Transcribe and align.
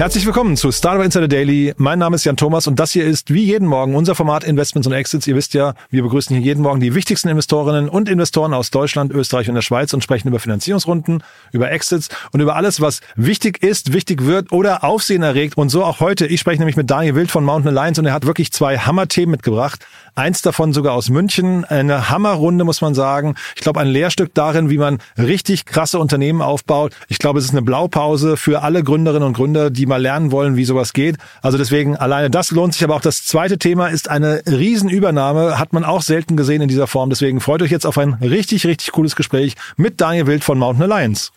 Herzlich 0.00 0.24
willkommen 0.24 0.56
zu 0.56 0.72
Startup 0.72 1.04
Insider 1.04 1.28
Daily. 1.28 1.74
Mein 1.76 1.98
Name 1.98 2.16
ist 2.16 2.24
Jan 2.24 2.38
Thomas 2.38 2.66
und 2.66 2.80
das 2.80 2.90
hier 2.90 3.04
ist 3.04 3.34
wie 3.34 3.44
jeden 3.44 3.68
Morgen 3.68 3.94
unser 3.94 4.14
Format 4.14 4.44
Investments 4.44 4.86
und 4.86 4.94
Exits. 4.94 5.26
Ihr 5.26 5.36
wisst 5.36 5.52
ja, 5.52 5.74
wir 5.90 6.02
begrüßen 6.02 6.34
hier 6.34 6.42
jeden 6.42 6.62
Morgen 6.62 6.80
die 6.80 6.94
wichtigsten 6.94 7.28
Investorinnen 7.28 7.90
und 7.90 8.08
Investoren 8.08 8.54
aus 8.54 8.70
Deutschland, 8.70 9.12
Österreich 9.12 9.50
und 9.50 9.56
der 9.56 9.60
Schweiz 9.60 9.92
und 9.92 10.02
sprechen 10.02 10.28
über 10.28 10.40
Finanzierungsrunden, 10.40 11.22
über 11.52 11.70
Exits 11.70 12.08
und 12.32 12.40
über 12.40 12.56
alles, 12.56 12.80
was 12.80 13.02
wichtig 13.14 13.62
ist, 13.62 13.92
wichtig 13.92 14.24
wird 14.24 14.52
oder 14.52 14.84
Aufsehen 14.84 15.22
erregt. 15.22 15.58
Und 15.58 15.68
so 15.68 15.84
auch 15.84 16.00
heute. 16.00 16.26
Ich 16.26 16.40
spreche 16.40 16.60
nämlich 16.60 16.76
mit 16.78 16.90
Daniel 16.90 17.16
Wild 17.16 17.30
von 17.30 17.44
Mountain 17.44 17.76
Alliance 17.76 18.00
und 18.00 18.06
er 18.06 18.14
hat 18.14 18.24
wirklich 18.24 18.52
zwei 18.52 18.78
Hammer-Themen 18.78 19.32
mitgebracht. 19.32 19.84
Eins 20.14 20.42
davon 20.42 20.72
sogar 20.72 20.94
aus 20.94 21.10
München. 21.10 21.64
Eine 21.64 22.10
Hammerrunde, 22.10 22.64
muss 22.64 22.80
man 22.80 22.94
sagen. 22.94 23.34
Ich 23.54 23.62
glaube, 23.62 23.80
ein 23.80 23.88
Lehrstück 23.88 24.34
darin, 24.34 24.70
wie 24.70 24.78
man 24.78 24.98
richtig 25.16 25.64
krasse 25.64 25.98
Unternehmen 25.98 26.42
aufbaut. 26.42 26.92
Ich 27.08 27.18
glaube, 27.18 27.38
es 27.38 27.46
ist 27.46 27.52
eine 27.52 27.62
Blaupause 27.62 28.36
für 28.36 28.62
alle 28.62 28.82
Gründerinnen 28.82 29.26
und 29.26 29.34
Gründer, 29.34 29.70
die 29.70 29.86
mal 29.86 30.00
lernen 30.00 30.32
wollen, 30.32 30.56
wie 30.56 30.64
sowas 30.64 30.92
geht. 30.92 31.16
Also 31.42 31.58
deswegen 31.58 31.96
alleine 31.96 32.30
das 32.30 32.50
lohnt 32.50 32.74
sich. 32.74 32.84
Aber 32.84 32.96
auch 32.96 33.00
das 33.00 33.24
zweite 33.24 33.58
Thema 33.58 33.88
ist 33.88 34.08
eine 34.08 34.42
Riesenübernahme. 34.46 35.58
Hat 35.58 35.72
man 35.72 35.84
auch 35.84 36.02
selten 36.02 36.36
gesehen 36.36 36.62
in 36.62 36.68
dieser 36.68 36.86
Form. 36.86 37.10
Deswegen 37.10 37.40
freut 37.40 37.62
euch 37.62 37.70
jetzt 37.70 37.86
auf 37.86 37.98
ein 37.98 38.14
richtig, 38.14 38.66
richtig 38.66 38.92
cooles 38.92 39.16
Gespräch 39.16 39.54
mit 39.76 40.00
Daniel 40.00 40.26
Wild 40.26 40.44
von 40.44 40.58
Mountain 40.58 40.90
Alliance. 40.90 41.30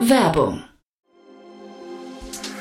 Werbung. 0.00 0.62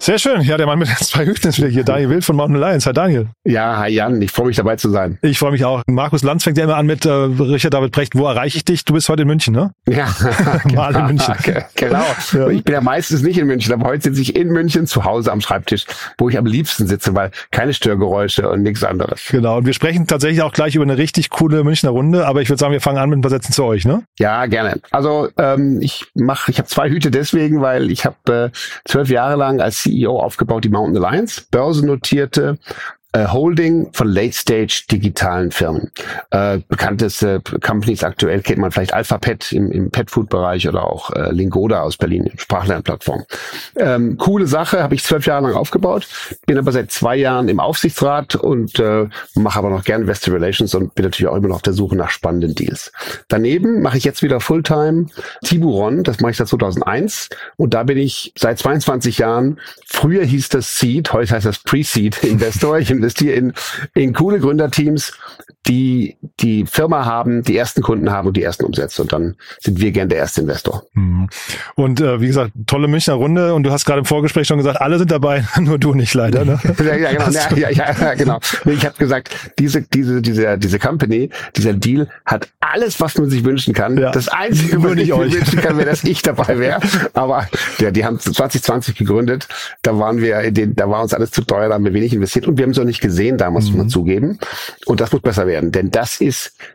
Sehr 0.00 0.18
schön. 0.18 0.40
Ja, 0.42 0.56
der 0.56 0.66
Mann 0.66 0.78
mit 0.78 0.88
den 0.88 0.96
zwei 0.96 1.26
Hüften 1.26 1.48
ist 1.50 1.58
wieder 1.58 1.68
hier. 1.68 1.82
Daniel 1.84 2.08
Wild 2.10 2.24
von 2.24 2.36
Mountain 2.36 2.62
Alliance. 2.62 2.86
Hi 2.86 2.92
Daniel. 2.94 3.26
Ja, 3.44 3.78
hi 3.78 3.88
Jan. 3.90 4.22
Ich 4.22 4.30
freue 4.30 4.46
mich 4.46 4.56
dabei 4.56 4.76
zu 4.76 4.90
sein. 4.90 5.18
Ich 5.22 5.38
freue 5.38 5.50
mich 5.50 5.64
auch. 5.64 5.82
Markus 5.86 6.22
Lanz 6.22 6.44
fängt 6.44 6.56
ja 6.56 6.64
immer 6.64 6.76
an 6.76 6.86
mit 6.86 7.04
äh, 7.04 7.10
Richard 7.10 7.74
David 7.74 7.90
Brecht. 7.92 8.16
Wo 8.16 8.26
erreiche 8.26 8.56
ich 8.56 8.64
dich? 8.64 8.84
Du 8.84 8.94
bist 8.94 9.08
heute 9.08 9.22
in 9.22 9.28
München, 9.28 9.52
ne? 9.54 9.72
Ja, 9.88 10.08
Mal 10.72 10.94
in 10.94 11.06
München. 11.06 11.34
genau. 11.74 12.04
Ja. 12.32 12.48
Ich 12.48 12.62
bin 12.64 12.74
ja 12.74 12.80
meistens 12.80 13.22
nicht 13.22 13.38
in 13.38 13.48
München, 13.48 13.72
aber 13.72 13.86
heute 13.86 14.04
sitze 14.04 14.22
ich 14.22 14.36
in 14.36 14.48
München 14.48 14.86
zu 14.86 15.04
Hause 15.04 15.32
am 15.32 15.40
Schreibtisch, 15.40 15.84
wo 16.16 16.28
ich 16.28 16.38
am 16.38 16.46
liebsten 16.46 16.86
sitze, 16.86 17.14
weil 17.14 17.32
keine 17.50 17.74
Störgeräusche 17.74 18.48
und 18.48 18.62
nichts 18.62 18.84
anderes. 18.84 19.26
Genau. 19.30 19.58
Und 19.58 19.66
wir 19.66 19.74
sprechen 19.74 20.06
tatsächlich 20.06 20.42
auch 20.42 20.52
gleich 20.52 20.76
über 20.76 20.84
eine 20.84 20.96
richtig 20.96 21.28
coole 21.28 21.64
Münchner 21.64 21.90
Runde. 21.90 22.24
Aber 22.26 22.40
ich 22.40 22.48
würde 22.48 22.60
sagen, 22.60 22.72
wir 22.72 22.80
fangen 22.80 22.98
an 22.98 23.10
mit 23.10 23.18
ein 23.18 23.22
paar 23.22 23.30
Sätzen 23.30 23.52
zu 23.52 23.64
euch, 23.64 23.84
ne? 23.84 24.04
Ja, 24.20 24.46
gerne. 24.46 24.80
Also 24.92 25.28
ähm, 25.36 25.80
ich 25.82 26.06
mache, 26.14 26.52
ich 26.52 26.58
habe 26.58 26.68
zwei 26.68 26.88
Hüte 26.88 27.10
deswegen, 27.10 27.60
weil 27.60 27.90
ich 27.90 28.06
habe 28.06 28.52
äh, 28.54 28.58
zwölf 28.84 29.10
Jahre 29.10 29.36
lang 29.36 29.60
als 29.60 29.87
CEO 29.88 30.20
aufgebaut 30.20 30.64
die 30.64 30.68
Mountain 30.68 31.02
Alliance, 31.02 31.42
börsennotierte 31.50 32.58
Holding 33.16 33.90
von 33.92 34.06
Late-Stage 34.06 34.84
digitalen 34.90 35.50
Firmen. 35.50 35.90
Äh, 36.30 36.58
bekannteste 36.68 37.40
Companies 37.62 38.04
aktuell 38.04 38.42
kennt 38.42 38.58
man 38.58 38.70
vielleicht 38.70 38.92
Alphapet 38.92 39.50
im, 39.52 39.72
im 39.72 39.90
Pet-Food-Bereich 39.90 40.68
oder 40.68 40.84
auch 40.84 41.10
äh, 41.12 41.30
Lingoda 41.32 41.80
aus 41.80 41.96
Berlin, 41.96 42.30
Sprachlernplattform. 42.36 43.24
Ähm, 43.76 44.18
coole 44.18 44.46
Sache, 44.46 44.82
habe 44.82 44.94
ich 44.94 45.02
zwölf 45.02 45.24
Jahre 45.24 45.44
lang 45.44 45.54
aufgebaut, 45.54 46.06
bin 46.46 46.58
aber 46.58 46.70
seit 46.70 46.90
zwei 46.90 47.16
Jahren 47.16 47.48
im 47.48 47.60
Aufsichtsrat 47.60 48.36
und 48.36 48.78
äh, 48.78 49.06
mache 49.34 49.58
aber 49.58 49.70
noch 49.70 49.84
gerne 49.84 50.02
Investor 50.02 50.34
Relations 50.34 50.74
und 50.74 50.94
bin 50.94 51.06
natürlich 51.06 51.30
auch 51.30 51.36
immer 51.36 51.48
noch 51.48 51.56
auf 51.56 51.62
der 51.62 51.72
Suche 51.72 51.96
nach 51.96 52.10
spannenden 52.10 52.54
Deals. 52.54 52.92
Daneben 53.28 53.80
mache 53.80 53.96
ich 53.96 54.04
jetzt 54.04 54.22
wieder 54.22 54.40
Fulltime 54.40 55.06
Tiburon, 55.44 56.04
das 56.04 56.20
mache 56.20 56.32
ich 56.32 56.36
seit 56.36 56.48
2001 56.48 57.30
und 57.56 57.72
da 57.72 57.84
bin 57.84 57.96
ich 57.96 58.34
seit 58.36 58.58
22 58.58 59.18
Jahren, 59.18 59.58
früher 59.86 60.24
hieß 60.24 60.50
das 60.50 60.78
Seed, 60.78 61.10
heute 61.14 61.34
heißt 61.34 61.46
das 61.46 61.58
Pre-Seed 61.60 62.22
Investor. 62.24 62.78
Ich 62.78 62.90
investiere 62.98 63.34
in, 63.34 63.52
in 63.94 64.12
coole 64.12 64.38
Gründerteams, 64.38 65.12
die 65.66 66.16
die 66.40 66.66
Firma 66.66 67.04
haben, 67.04 67.42
die 67.42 67.56
ersten 67.56 67.82
Kunden 67.82 68.10
haben 68.10 68.28
und 68.28 68.36
die 68.36 68.42
ersten 68.42 68.64
Umsätze. 68.64 69.02
Und 69.02 69.12
dann 69.12 69.36
sind 69.60 69.80
wir 69.80 69.90
gern 69.90 70.08
der 70.08 70.18
erste 70.18 70.42
Investor. 70.42 70.84
Mhm. 70.92 71.28
Und 71.74 72.00
äh, 72.00 72.20
wie 72.20 72.28
gesagt, 72.28 72.52
tolle 72.66 72.86
Münchner 72.86 73.14
Runde. 73.14 73.54
Und 73.54 73.64
du 73.64 73.70
hast 73.70 73.84
gerade 73.84 74.00
im 74.00 74.04
Vorgespräch 74.04 74.46
schon 74.46 74.58
gesagt, 74.58 74.80
alle 74.80 74.98
sind 74.98 75.10
dabei, 75.10 75.44
nur 75.60 75.78
du 75.78 75.94
nicht 75.94 76.14
leider. 76.14 76.44
Ne? 76.44 76.60
ja, 76.78 76.94
ja, 76.94 77.12
genau. 77.12 77.30
Ja, 77.30 77.70
ja, 77.70 77.92
ja, 77.92 78.14
genau. 78.14 78.38
Ich 78.66 78.84
habe 78.84 78.96
gesagt, 78.98 79.30
diese, 79.58 79.82
diese, 79.82 80.22
diese, 80.22 80.58
diese 80.58 80.78
Company, 80.78 81.30
dieser 81.56 81.72
Deal 81.72 82.08
hat 82.24 82.48
alles, 82.60 83.00
was 83.00 83.18
man 83.18 83.30
sich 83.30 83.44
wünschen 83.44 83.74
kann. 83.74 83.98
Ja. 83.98 84.12
Das 84.12 84.28
Einzige, 84.28 84.82
was 84.82 84.92
ich 84.92 85.08
mir 85.08 85.32
wünschen 85.32 85.60
kann, 85.60 85.76
wäre, 85.76 85.88
dass 85.90 86.04
ich 86.04 86.22
dabei 86.22 86.58
wäre. 86.58 86.80
Aber 87.14 87.48
ja, 87.78 87.90
die 87.90 88.04
haben 88.04 88.18
2020 88.18 88.96
gegründet. 88.96 89.48
Da 89.82 89.98
waren 89.98 90.20
wir, 90.20 90.40
in 90.42 90.54
den, 90.54 90.76
da 90.76 90.88
war 90.88 91.02
uns 91.02 91.14
alles 91.14 91.32
zu 91.32 91.42
teuer, 91.42 91.68
da 91.68 91.74
haben 91.74 91.84
wir 91.84 91.94
wenig 91.94 92.12
investiert 92.12 92.46
und 92.46 92.58
wir 92.58 92.64
haben 92.64 92.70
es 92.70 92.78
auch 92.78 92.84
nicht 92.84 93.00
gesehen, 93.00 93.38
da 93.38 93.50
muss 93.50 93.72
man 93.72 93.88
zugeben. 93.88 94.38
Und 94.86 95.00
das 95.00 95.12
muss 95.12 95.22
besser 95.22 95.46
werden. 95.46 95.72
Denn 95.72 95.90
das 95.90 96.20
ist 96.20 96.27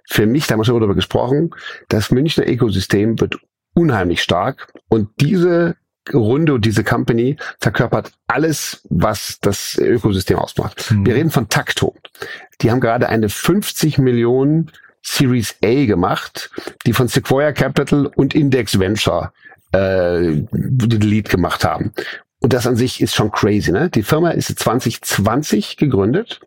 für 0.09 0.25
mich, 0.25 0.47
da 0.47 0.53
haben 0.53 0.59
wir 0.59 0.65
schon 0.65 0.79
darüber 0.79 0.95
gesprochen, 0.95 1.51
das 1.89 2.11
Münchner 2.11 2.47
Ökosystem 2.47 3.19
wird 3.19 3.37
unheimlich 3.73 4.21
stark. 4.21 4.67
Und 4.89 5.09
diese 5.19 5.75
Runde 6.13 6.53
und 6.53 6.65
diese 6.65 6.83
Company 6.83 7.37
verkörpert 7.59 8.11
alles, 8.27 8.81
was 8.89 9.39
das 9.41 9.77
Ökosystem 9.77 10.37
ausmacht. 10.37 10.91
Mhm. 10.91 11.05
Wir 11.05 11.15
reden 11.15 11.31
von 11.31 11.49
Takto. 11.49 11.95
Die 12.61 12.71
haben 12.71 12.81
gerade 12.81 13.09
eine 13.09 13.29
50 13.29 13.99
Millionen 13.99 14.71
Series 15.01 15.55
A 15.63 15.85
gemacht, 15.85 16.49
die 16.85 16.93
von 16.93 17.07
Sequoia 17.07 17.51
Capital 17.51 18.07
und 18.07 18.35
Index 18.35 18.79
Venture 18.79 19.33
äh, 19.71 20.43
den 20.51 21.01
Lead 21.01 21.29
gemacht 21.29 21.65
haben. 21.65 21.93
Und 22.39 22.53
das 22.53 22.67
an 22.67 22.75
sich 22.75 23.01
ist 23.01 23.15
schon 23.15 23.31
crazy. 23.31 23.71
Ne? 23.71 23.89
Die 23.89 24.03
Firma 24.03 24.31
ist 24.31 24.47
2020 24.59 25.77
gegründet, 25.77 26.41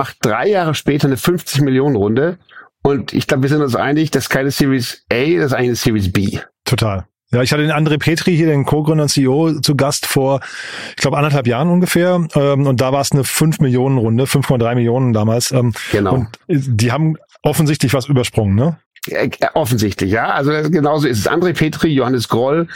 macht 0.00 0.16
drei 0.22 0.48
Jahre 0.48 0.74
später 0.74 1.08
eine 1.08 1.18
50 1.18 1.60
Millionen 1.60 1.94
Runde. 1.94 2.38
Und 2.82 3.12
ich 3.12 3.26
glaube, 3.26 3.42
wir 3.42 3.50
sind 3.50 3.60
uns 3.60 3.76
einig, 3.76 4.10
das 4.10 4.24
ist 4.24 4.28
keine 4.30 4.50
Series 4.50 5.04
A, 5.12 5.36
das 5.36 5.46
ist 5.48 5.52
eigentlich 5.52 5.68
eine 5.68 5.76
Series 5.76 6.10
B. 6.10 6.38
Total. 6.64 7.04
Ja, 7.32 7.42
ich 7.42 7.52
hatte 7.52 7.60
den 7.60 7.70
André 7.70 7.98
Petri 7.98 8.34
hier, 8.34 8.46
den 8.46 8.64
Co-Gründer 8.64 9.02
und 9.02 9.08
CEO, 9.10 9.60
zu 9.60 9.76
Gast 9.76 10.06
vor, 10.06 10.40
ich 10.88 10.96
glaube, 10.96 11.18
anderthalb 11.18 11.46
Jahren 11.46 11.68
ungefähr. 11.68 12.26
Ähm, 12.34 12.66
und 12.66 12.80
da 12.80 12.94
war 12.94 13.02
es 13.02 13.12
eine 13.12 13.24
5 13.24 13.60
Millionen 13.60 13.98
Runde, 13.98 14.24
5,3 14.24 14.74
Millionen 14.74 15.12
damals. 15.12 15.52
Ähm, 15.52 15.74
Genau. 15.92 16.14
Und 16.14 16.28
die 16.48 16.90
haben 16.90 17.18
offensichtlich 17.42 17.92
was 17.92 18.06
übersprungen, 18.06 18.54
ne? 18.54 18.78
Äh, 19.08 19.28
offensichtlich, 19.52 20.10
ja. 20.12 20.30
Also 20.30 20.50
genauso 20.70 21.08
ist 21.08 21.18
es. 21.18 21.28
André 21.30 21.52
Petri, 21.52 21.88
Johannes 21.88 22.30
Groll 22.30 22.68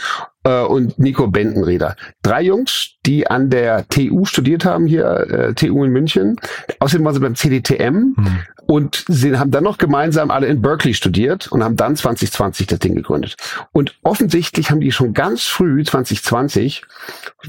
äh, 0.45 0.61
und 0.61 0.97
Nico 0.97 1.27
Bentenreder. 1.27 1.95
Drei 2.21 2.43
Jungs, 2.43 2.91
die 3.05 3.27
an 3.27 3.49
der 3.49 3.87
TU 3.89 4.25
studiert 4.25 4.63
haben, 4.63 4.87
hier 4.87 5.05
äh, 5.05 5.53
TU 5.53 5.83
in 5.83 5.91
München. 5.91 6.37
Außerdem 6.79 7.05
waren 7.05 7.13
sie 7.13 7.19
beim 7.19 7.35
CDTM 7.35 8.15
Hm. 8.15 8.39
und 8.67 9.05
sie 9.07 9.37
haben 9.37 9.51
dann 9.51 9.63
noch 9.63 9.77
gemeinsam 9.77 10.31
alle 10.31 10.47
in 10.47 10.61
Berkeley 10.61 10.93
studiert 10.93 11.51
und 11.51 11.63
haben 11.63 11.75
dann 11.75 11.95
2020 11.95 12.67
das 12.67 12.79
Ding 12.79 12.95
gegründet. 12.95 13.35
Und 13.71 13.95
offensichtlich 14.03 14.71
haben 14.71 14.79
die 14.79 14.91
schon 14.91 15.13
ganz 15.13 15.43
früh, 15.43 15.83
2020, 15.83 16.83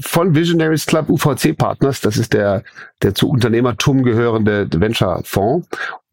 von 0.01 0.35
Visionaries 0.35 0.85
Club 0.85 1.09
UVC 1.09 1.57
Partners, 1.57 2.01
das 2.01 2.17
ist 2.17 2.33
der, 2.33 2.63
der 3.01 3.13
zu 3.15 3.29
Unternehmertum 3.29 4.03
gehörende 4.03 4.67
Venture-Fonds, 4.71 5.67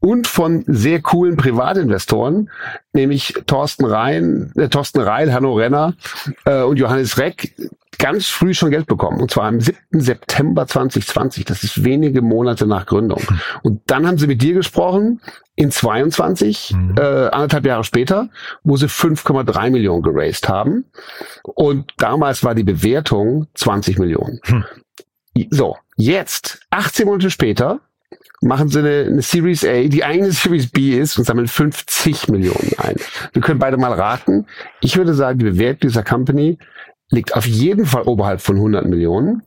und 0.05 0.27
von 0.27 0.65
sehr 0.67 1.01
coolen 1.01 1.39
Privatinvestoren, 1.39 2.51
nämlich 2.93 3.33
Thorsten 3.47 3.87
Rhein, 3.87 4.53
äh, 4.55 4.69
Thorsten 4.69 5.01
Reil, 5.01 5.33
Hanno 5.33 5.55
Renner 5.55 5.95
äh, 6.45 6.61
und 6.61 6.79
Johannes 6.79 7.17
Reck, 7.17 7.55
ganz 7.99 8.29
früh 8.29 8.53
schon 8.53 8.71
Geld 8.71 8.87
bekommen. 8.87 9.19
Und 9.19 9.31
zwar 9.31 9.47
am 9.47 9.61
7. 9.61 9.79
September 9.93 10.67
2020. 10.67 11.47
Das 11.47 11.65
ist 11.65 11.85
wenige 11.85 12.21
Monate 12.21 12.67
nach 12.67 12.85
Gründung. 12.85 13.23
Und 13.63 13.81
dann 13.87 14.07
haben 14.07 14.19
sie 14.19 14.27
mit 14.27 14.43
dir 14.43 14.53
gesprochen 14.53 15.23
in 15.57 15.71
22, 15.71 16.75
mhm. 16.77 16.97
äh, 16.99 17.01
anderthalb 17.01 17.65
Jahre 17.65 17.85
später, 17.85 18.29
wo 18.63 18.77
sie 18.77 18.89
5,3 18.89 19.71
Millionen 19.71 20.03
geraced 20.03 20.51
haben. 20.51 20.85
Und 21.45 21.95
damals 21.97 22.45
war 22.45 22.55
die 22.55 22.65
Bewertung 22.65 23.47
20 23.55 23.99
Millionen. 23.99 24.39
Hm. 24.45 24.65
So, 25.49 25.79
jetzt, 25.97 26.61
18 26.71 27.07
Monate 27.07 27.31
später, 27.31 27.81
machen 28.45 28.69
sie 28.69 28.81
eine, 28.81 29.07
eine 29.07 29.23
Series 29.23 29.65
A, 29.65 29.83
die 29.85 30.05
eigene 30.05 30.31
Series 30.31 30.71
B 30.71 30.99
ist 30.99 31.19
und 31.19 31.25
sammeln 31.25 31.49
50 31.49 32.29
Millionen 32.29 32.73
ein. 32.79 32.97
Wir 33.33 33.43
können 33.43 33.59
beide 33.59 33.77
mal 33.77 33.93
raten. 33.93 34.47
Ich 34.81 34.97
würde 34.97 35.15
sagen, 35.15 35.39
die 35.39 35.47
Bewertung 35.47 35.89
dieser 35.89 36.05
Company 36.05 36.59
liegt 37.11 37.35
auf 37.35 37.47
jeden 37.47 37.87
Fall 37.87 38.03
oberhalb 38.03 38.41
von 38.41 38.57
100 38.57 38.87
Millionen. 38.87 39.43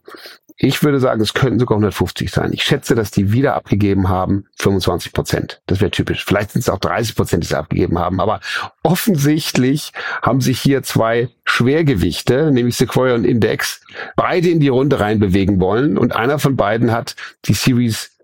Ich 0.60 0.82
würde 0.82 1.00
sagen, 1.00 1.22
es 1.22 1.36
könnten 1.36 1.60
sogar 1.60 1.76
150 1.76 2.32
sein. 2.32 2.52
Ich 2.52 2.64
schätze, 2.64 2.96
dass 2.96 3.12
die 3.12 3.32
wieder 3.32 3.54
abgegeben 3.54 4.10
haben 4.10 4.46
25 4.58 5.14
Prozent. 5.14 5.62
Das 5.68 5.82
wäre 5.82 5.92
typisch. 5.92 6.26
Vielleicht 6.26 6.52
sind 6.52 6.62
es 6.62 6.70
auch 6.70 6.80
30 6.80 7.16
Prozent, 7.16 7.44
die 7.44 7.48
sie 7.48 7.58
abgegeben 7.58 8.00
haben. 8.00 8.20
Aber 8.20 8.40
offensichtlich 8.82 9.92
haben 10.24 10.42
sich 10.42 10.60
hier 10.60 10.82
zwei 10.82 11.30
Schwergewichte, 11.46 12.52
nämlich 12.52 12.76
Sequoia 12.76 13.14
und 13.14 13.24
Index, 13.26 13.82
beide 14.16 14.50
in 14.50 14.60
die 14.60 14.70
Runde 14.70 15.00
reinbewegen 15.00 15.60
wollen. 15.60 15.96
Und 15.96 16.16
einer 16.16 16.40
von 16.40 16.56
beiden 16.56 16.92
hat 16.92 17.16
die 17.46 17.54
Series 17.54 18.17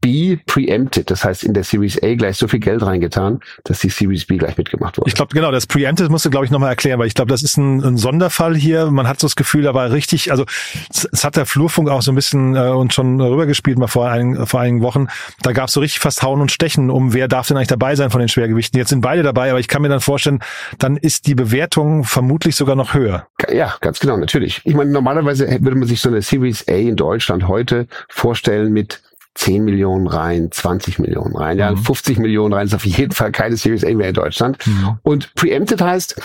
B 0.00 0.36
preempted. 0.46 1.10
Das 1.10 1.24
heißt, 1.24 1.44
in 1.44 1.54
der 1.54 1.64
Series 1.64 2.02
A 2.02 2.14
gleich 2.14 2.36
so 2.36 2.48
viel 2.48 2.60
Geld 2.60 2.82
reingetan, 2.82 3.40
dass 3.64 3.80
die 3.80 3.90
Series 3.90 4.24
B 4.24 4.38
gleich 4.38 4.56
mitgemacht 4.56 4.96
wurde. 4.96 5.08
Ich 5.08 5.14
glaube, 5.14 5.34
genau, 5.34 5.50
das 5.50 5.66
preempted 5.66 6.10
musst 6.10 6.24
du, 6.24 6.30
glaube 6.30 6.46
ich, 6.46 6.50
nochmal 6.50 6.70
erklären, 6.70 6.98
weil 6.98 7.06
ich 7.06 7.14
glaube, 7.14 7.30
das 7.30 7.42
ist 7.42 7.56
ein, 7.56 7.82
ein, 7.82 7.96
Sonderfall 7.96 8.56
hier. 8.56 8.90
Man 8.90 9.06
hat 9.06 9.20
so 9.20 9.26
das 9.26 9.36
Gefühl, 9.36 9.62
da 9.62 9.74
war 9.74 9.90
richtig, 9.92 10.30
also 10.30 10.44
es, 10.88 11.24
hat 11.24 11.36
der 11.36 11.44
Flurfunk 11.46 11.90
auch 11.90 12.02
so 12.02 12.12
ein 12.12 12.14
bisschen 12.14 12.56
äh, 12.56 12.70
uns 12.70 12.94
schon 12.94 13.20
rübergespielt, 13.20 13.78
mal 13.78 13.88
vor, 13.88 14.08
ein, 14.08 14.46
vor 14.46 14.60
einigen 14.60 14.82
Wochen. 14.82 15.08
Da 15.42 15.52
gab 15.52 15.68
es 15.68 15.74
so 15.74 15.80
richtig 15.80 16.00
fast 16.00 16.22
Hauen 16.22 16.40
und 16.40 16.50
Stechen, 16.50 16.90
um 16.90 17.12
wer 17.12 17.28
darf 17.28 17.48
denn 17.48 17.56
eigentlich 17.56 17.68
dabei 17.68 17.94
sein 17.94 18.10
von 18.10 18.20
den 18.20 18.28
Schwergewichten. 18.28 18.78
Jetzt 18.78 18.88
sind 18.88 19.02
beide 19.02 19.22
dabei, 19.22 19.50
aber 19.50 19.60
ich 19.60 19.68
kann 19.68 19.82
mir 19.82 19.88
dann 19.88 20.00
vorstellen, 20.00 20.40
dann 20.78 20.96
ist 20.96 21.26
die 21.26 21.34
Bewertung 21.34 22.04
vermutlich 22.04 22.56
sogar 22.56 22.76
noch 22.76 22.94
höher. 22.94 23.26
Ja, 23.52 23.74
ganz 23.80 24.00
genau, 24.00 24.16
natürlich. 24.16 24.62
Ich 24.64 24.74
meine, 24.74 24.90
normalerweise 24.90 25.46
würde 25.60 25.76
man 25.76 25.88
sich 25.88 26.00
so 26.00 26.08
eine 26.08 26.22
Series 26.22 26.66
A 26.68 26.72
in 26.72 26.96
Deutschland 26.96 27.48
heute 27.48 27.86
vorstellen 28.08 28.72
mit 28.72 29.02
10 29.34 29.64
Millionen 29.64 30.06
rein, 30.06 30.50
20 30.50 30.98
Millionen 30.98 31.36
rein, 31.36 31.58
ja, 31.58 31.70
mhm. 31.70 31.78
50 31.78 32.18
Millionen 32.18 32.52
rein 32.52 32.66
ist 32.66 32.74
auf 32.74 32.84
jeden 32.84 33.12
Fall 33.12 33.32
keine 33.32 33.56
Series 33.56 33.84
A 33.84 33.94
mehr 33.94 34.08
in 34.08 34.14
Deutschland. 34.14 34.58
Mhm. 34.66 34.98
Und 35.02 35.34
preempted 35.34 35.80
heißt, 35.80 36.20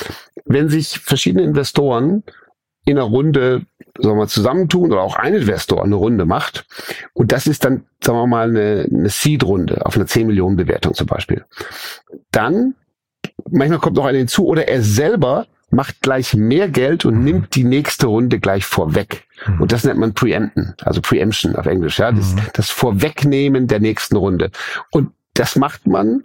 wenn 0.45 0.69
sich 0.69 0.99
verschiedene 0.99 1.43
Investoren 1.43 2.23
in 2.85 2.97
einer 2.97 3.07
Runde, 3.07 3.65
sagen 3.97 4.15
wir 4.15 4.15
mal, 4.15 4.27
zusammentun 4.27 4.91
oder 4.91 5.01
auch 5.01 5.15
ein 5.15 5.33
Investor 5.33 5.83
eine 5.83 5.95
Runde 5.95 6.25
macht. 6.25 6.65
Und 7.13 7.31
das 7.31 7.47
ist 7.47 7.65
dann, 7.65 7.85
sagen 8.03 8.17
wir 8.19 8.27
mal, 8.27 8.49
eine, 8.49 8.87
eine 8.91 9.09
Seed-Runde 9.09 9.85
auf 9.85 9.95
eine 9.95 10.05
10 10.05 10.27
Millionen 10.27 10.55
Bewertung 10.55 10.93
zum 10.93 11.07
Beispiel. 11.07 11.45
Dann, 12.31 12.75
manchmal 13.49 13.79
kommt 13.79 13.95
noch 13.95 14.05
einer 14.05 14.19
hinzu 14.19 14.45
oder 14.45 14.67
er 14.67 14.81
selber 14.83 15.47
macht 15.71 16.01
gleich 16.01 16.35
mehr 16.35 16.69
Geld 16.69 17.05
und 17.05 17.17
mhm. 17.17 17.23
nimmt 17.23 17.55
die 17.55 17.63
nächste 17.63 18.07
Runde 18.07 18.39
gleich 18.39 18.65
vorweg. 18.65 19.24
Mhm. 19.47 19.61
Und 19.61 19.71
das 19.71 19.83
nennt 19.83 19.99
man 19.99 20.13
Preempten, 20.13 20.73
also 20.83 21.01
Preemption 21.01 21.55
auf 21.55 21.65
Englisch, 21.65 21.99
ja, 21.99 22.11
das, 22.11 22.35
mhm. 22.35 22.41
das 22.53 22.69
Vorwegnehmen 22.69 23.67
der 23.67 23.79
nächsten 23.79 24.15
Runde. 24.15 24.51
Und 24.91 25.11
das 25.33 25.55
macht 25.55 25.87
man, 25.87 26.23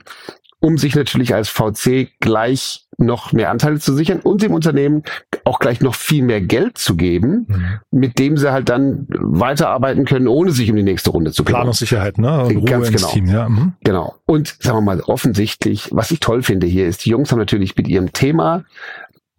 um 0.61 0.79
sich 0.79 0.95
natürlich 0.95 1.35
als 1.35 1.49
VC 1.49 2.11
gleich 2.21 2.87
noch 2.99 3.33
mehr 3.33 3.51
Anteile 3.51 3.79
zu 3.81 3.95
sichern 3.95 4.21
und 4.21 4.43
dem 4.43 4.53
Unternehmen 4.53 5.03
auch 5.45 5.59
gleich 5.59 5.81
noch 5.81 5.95
viel 5.95 6.23
mehr 6.23 6.43
Geld 6.43 6.77
zu 6.77 6.97
geben, 6.97 7.47
mhm. 7.49 7.81
mit 7.91 8.19
dem 8.19 8.37
sie 8.37 8.53
halt 8.53 8.69
dann 8.69 9.07
weiterarbeiten 9.09 10.05
können, 10.05 10.29
ohne 10.29 10.53
sich 10.53 10.71
um 10.71 10.77
die 10.77 10.83
nächste 10.83 11.11
Runde 11.11 11.33
zu 11.33 11.43
kümmern. 11.43 11.63
Planungssicherheit, 11.63 12.19
ne? 12.19 12.45
Und 12.45 12.57
Ruhe 12.59 12.65
Ganz 12.65 12.91
genau. 12.91 13.09
Team, 13.09 13.27
ja. 13.27 13.49
Mhm. 13.49 13.73
Genau. 13.83 14.17
Und 14.27 14.57
sagen 14.61 14.77
wir 14.77 14.83
mal, 14.83 15.01
offensichtlich, 15.01 15.89
was 15.93 16.11
ich 16.11 16.21
toll 16.21 16.43
finde 16.43 16.67
hier, 16.67 16.87
ist, 16.87 17.07
die 17.07 17.11
Jungs 17.11 17.33
haben 17.33 17.39
natürlich 17.39 17.75
mit 17.75 17.89
ihrem 17.89 18.13
Thema 18.13 18.65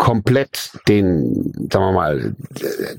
komplett 0.02 0.72
den, 0.88 1.54
sagen 1.72 1.86
wir 1.86 1.92
mal, 1.92 2.36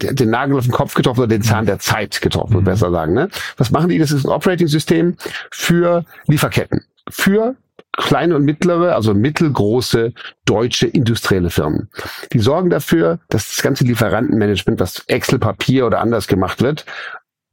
den 0.01 0.31
Nagel 0.31 0.57
auf 0.57 0.67
den 0.67 0.73
Kopf 0.73 0.95
getroffen 0.95 1.19
oder 1.19 1.29
den 1.29 1.43
Zahn 1.43 1.67
der 1.67 1.81
Zeit 1.81 2.21
getroffen, 2.21 2.59
mhm. 2.59 2.65
besser 2.65 2.93
sagen. 2.93 3.13
Ne? 3.13 3.29
Was 3.57 3.73
machen 3.73 3.89
die? 3.89 3.99
Das 3.99 4.13
ist 4.13 4.25
ein 4.25 4.31
Operating-System 4.31 5.17
für 5.51 6.05
Lieferketten, 6.29 6.85
für 7.11 7.57
kleine 7.99 8.37
und 8.37 8.45
mittlere, 8.45 8.95
also 8.95 9.15
mittelgroße 9.15 10.13
deutsche 10.45 10.87
industrielle 10.87 11.51
Firmen. 11.51 11.91
Die 12.33 12.39
sorgen 12.39 12.71
dafür, 12.71 13.19
dass 13.31 13.49
das 13.49 13.63
ganze 13.63 13.83
Lieferantenmanagement, 13.83 14.79
was 14.79 15.03
Excel, 15.09 15.41
Papier 15.41 15.87
oder 15.89 15.99
anders 15.99 16.29
gemacht 16.29 16.63
wird, 16.63 16.87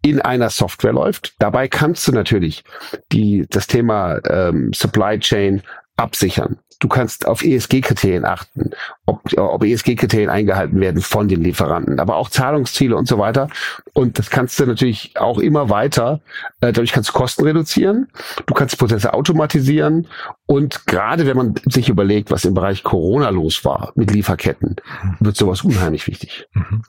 in 0.04 0.22
einer 0.22 0.52
Software 0.52 0.94
läuft. 0.94 1.34
Dabei 1.40 1.68
kannst 1.68 2.08
du 2.08 2.12
natürlich 2.12 2.64
die, 3.12 3.48
das 3.50 3.66
Thema 3.66 4.20
ähm, 4.30 4.72
Supply 4.74 5.18
Chain 5.20 5.64
absichern. 5.98 6.60
Du 6.80 6.88
kannst 6.88 7.28
auf 7.28 7.44
ESG-Kriterien 7.44 8.24
achten, 8.24 8.72
ob, 9.06 9.22
ob 9.38 9.64
ESG-Kriterien 9.64 10.30
eingehalten 10.30 10.80
werden 10.80 11.02
von 11.02 11.28
den 11.28 11.44
Lieferanten, 11.44 12.00
aber 12.00 12.16
auch 12.16 12.30
Zahlungsziele 12.30 12.96
und 12.96 13.08
so 13.08 13.18
weiter. 13.18 13.50
Und 13.94 14.18
das 14.18 14.30
kannst 14.30 14.60
du 14.60 14.66
natürlich 14.66 15.18
auch 15.18 15.40
immer 15.40 15.70
weiter, 15.70 16.22
äh, 16.62 16.72
dadurch 16.72 16.94
kannst 16.94 17.10
du 17.10 17.14
Kosten 17.14 17.44
reduzieren, 17.44 18.08
du 18.46 18.54
kannst 18.54 18.78
Prozesse 18.80 19.14
automatisieren 19.14 20.08
und 20.46 20.88
gerade 20.88 21.26
wenn 21.26 21.36
man 21.36 21.56
sich 21.66 21.90
überlegt, 21.90 22.32
was 22.32 22.46
im 22.46 22.54
Bereich 22.54 22.84
Corona 22.84 23.30
los 23.30 23.66
war 23.66 23.92
mit 23.96 24.12
Lieferketten, 24.12 24.78
wird 25.20 25.36
sowas 25.36 25.64
unheimlich 25.64 26.08
wichtig. 26.08 26.48
Mhm. 26.54 26.84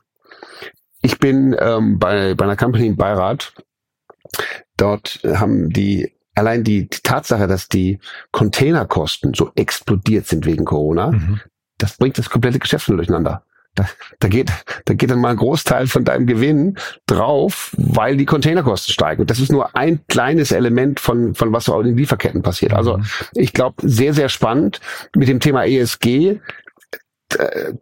Ich 1.03 1.19
bin 1.19 1.57
ähm, 1.59 1.99
bei, 1.99 2.35
bei 2.35 2.45
einer 2.45 2.57
Company 2.57 2.87
im 2.87 2.97
Beirat. 2.97 3.55
Dort 4.77 5.21
haben 5.25 5.71
die 5.71 6.13
allein 6.35 6.65
die, 6.65 6.89
die 6.89 7.01
Tatsache, 7.03 7.47
dass 7.47 7.69
die 7.69 7.99
Containerkosten 8.33 9.35
so 9.35 9.51
explodiert 9.55 10.27
sind 10.27 10.47
wegen 10.47 10.65
Corona, 10.65 11.13
mhm. 11.13 11.41
das 11.79 11.97
bringt 11.97 12.19
das 12.19 12.31
komplette 12.31 12.59
Geschäft 12.59 12.89
durcheinander. 12.89 13.45
Da, 13.77 13.89
da, 14.19 14.27
geht, 14.27 14.51
da 14.87 14.95
geht 14.95 15.11
dann 15.11 15.21
mal 15.21 15.31
ein 15.31 15.37
Großteil 15.37 15.87
von 15.87 16.05
deinem 16.05 16.27
Gewinn 16.27 16.77
drauf, 17.07 17.73
weil 17.77 18.17
die 18.17 18.27
Containerkosten 18.27 18.93
steigen. 18.93 19.27
Das 19.27 19.39
ist 19.39 19.53
nur 19.53 19.77
ein 19.77 20.01
kleines 20.09 20.51
Element 20.51 20.99
von, 20.99 21.37
von 21.37 21.53
was 21.53 21.67
so 21.67 21.79
in 21.81 21.87
den 21.87 21.97
Lieferketten 21.97 22.43
passiert. 22.43 22.73
Also 22.73 22.99
mhm. 22.99 23.07
ich 23.35 23.53
glaube, 23.53 23.77
sehr, 23.89 24.13
sehr 24.13 24.29
spannend 24.29 24.81
mit 25.15 25.29
dem 25.29 25.39
Thema 25.39 25.65
ESG 25.67 26.41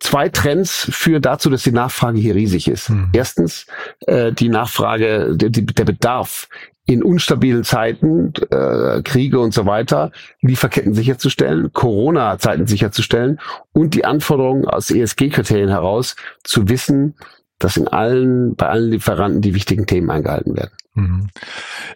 zwei 0.00 0.28
Trends 0.28 0.88
führen 0.90 1.22
dazu, 1.22 1.50
dass 1.50 1.62
die 1.62 1.72
Nachfrage 1.72 2.18
hier 2.18 2.34
riesig 2.34 2.68
ist. 2.68 2.90
Mhm. 2.90 3.10
Erstens 3.12 3.66
äh, 4.06 4.32
die 4.32 4.48
Nachfrage, 4.48 5.36
der, 5.36 5.50
der 5.50 5.84
Bedarf 5.84 6.48
in 6.88 7.02
unstabilen 7.02 7.64
Zeiten, 7.64 8.32
äh, 8.50 9.02
Kriege 9.02 9.40
und 9.40 9.52
so 9.52 9.66
weiter, 9.66 10.10
Lieferketten 10.40 10.94
sicherzustellen, 10.94 11.70
Corona-Zeiten 11.74 12.66
sicherzustellen 12.66 13.38
und 13.74 13.94
die 13.94 14.06
Anforderungen 14.06 14.64
aus 14.64 14.90
ESG-Kriterien 14.90 15.68
heraus 15.68 16.16
zu 16.44 16.70
wissen, 16.70 17.14
dass 17.58 17.76
in 17.76 17.88
allen, 17.88 18.56
bei 18.56 18.68
allen 18.68 18.90
Lieferanten 18.90 19.42
die 19.42 19.54
wichtigen 19.54 19.86
Themen 19.86 20.08
eingehalten 20.10 20.56
werden. 20.56 20.70
Mhm. 20.94 21.28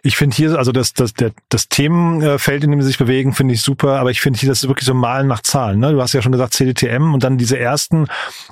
Ich 0.03 0.15
finde 0.15 0.35
hier, 0.35 0.57
also 0.57 0.71
das, 0.71 0.93
das, 0.93 1.13
der, 1.13 1.31
das 1.49 1.69
Themenfeld, 1.69 2.63
in 2.63 2.71
dem 2.71 2.81
sie 2.81 2.87
sich 2.87 2.97
bewegen, 2.97 3.33
finde 3.33 3.53
ich 3.53 3.61
super, 3.61 3.99
aber 3.99 4.11
ich 4.11 4.21
finde 4.21 4.39
hier, 4.39 4.49
das 4.49 4.63
ist 4.63 4.69
wirklich 4.69 4.85
so 4.85 4.93
Malen 4.93 5.27
nach 5.27 5.41
Zahlen. 5.41 5.79
Ne? 5.79 5.91
Du 5.91 6.01
hast 6.01 6.13
ja 6.13 6.21
schon 6.21 6.31
gesagt, 6.31 6.53
CDTM 6.53 7.13
und 7.13 7.23
dann 7.23 7.37
diese 7.37 7.57
ersten 7.57 8.07